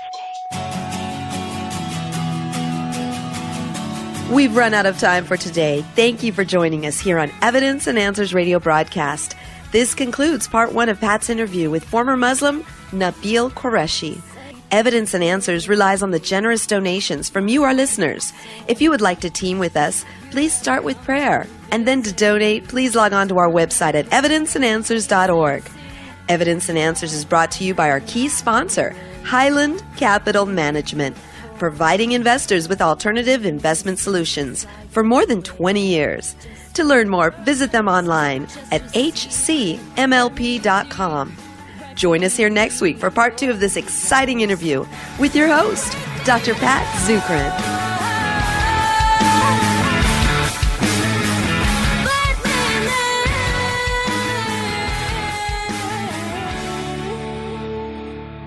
We've 4.30 4.54
run 4.54 4.74
out 4.74 4.84
of 4.84 4.98
time 4.98 5.24
for 5.24 5.38
today. 5.38 5.82
Thank 5.96 6.22
you 6.22 6.32
for 6.32 6.44
joining 6.44 6.84
us 6.84 7.00
here 7.00 7.18
on 7.18 7.30
Evidence 7.40 7.86
and 7.86 7.98
Answers 7.98 8.34
radio 8.34 8.58
broadcast. 8.58 9.34
This 9.72 9.94
concludes 9.94 10.46
part 10.46 10.74
one 10.74 10.90
of 10.90 11.00
Pat's 11.00 11.30
interview 11.30 11.70
with 11.70 11.82
former 11.82 12.14
Muslim 12.14 12.62
Nabeel 12.90 13.50
Qureshi. 13.50 14.20
Evidence 14.70 15.14
and 15.14 15.24
Answers 15.24 15.66
relies 15.68 16.02
on 16.02 16.10
the 16.10 16.18
generous 16.18 16.66
donations 16.66 17.30
from 17.30 17.48
you, 17.48 17.62
our 17.62 17.72
listeners. 17.72 18.34
If 18.66 18.82
you 18.82 18.90
would 18.90 19.00
like 19.00 19.20
to 19.20 19.30
team 19.30 19.58
with 19.58 19.78
us, 19.78 20.04
please 20.30 20.52
start 20.52 20.84
with 20.84 21.02
prayer. 21.04 21.46
And 21.70 21.88
then 21.88 22.02
to 22.02 22.12
donate, 22.12 22.68
please 22.68 22.94
log 22.94 23.14
on 23.14 23.28
to 23.28 23.38
our 23.38 23.48
website 23.48 23.94
at 23.94 24.06
evidenceandanswers.org. 24.06 25.70
Evidence 26.28 26.68
and 26.68 26.76
Answers 26.76 27.14
is 27.14 27.24
brought 27.24 27.50
to 27.52 27.64
you 27.64 27.72
by 27.74 27.88
our 27.90 28.00
key 28.00 28.28
sponsor, 28.28 28.94
Highland 29.24 29.82
Capital 29.96 30.44
Management, 30.44 31.16
providing 31.58 32.12
investors 32.12 32.68
with 32.68 32.82
alternative 32.82 33.46
investment 33.46 33.98
solutions 33.98 34.66
for 34.90 35.02
more 35.02 35.24
than 35.24 35.42
20 35.42 35.80
years. 35.86 36.36
To 36.74 36.84
learn 36.84 37.08
more, 37.08 37.30
visit 37.30 37.72
them 37.72 37.88
online 37.88 38.42
at 38.70 38.82
hcmlp.com. 38.92 39.78
Join 41.98 42.22
us 42.22 42.36
here 42.36 42.48
next 42.48 42.80
week 42.80 42.96
for 42.96 43.10
part 43.10 43.36
two 43.36 43.50
of 43.50 43.58
this 43.58 43.76
exciting 43.76 44.40
interview 44.40 44.86
with 45.18 45.34
your 45.34 45.48
host, 45.48 45.94
Dr. 46.24 46.54
Pat 46.54 46.86
Zukeran. 47.02 47.50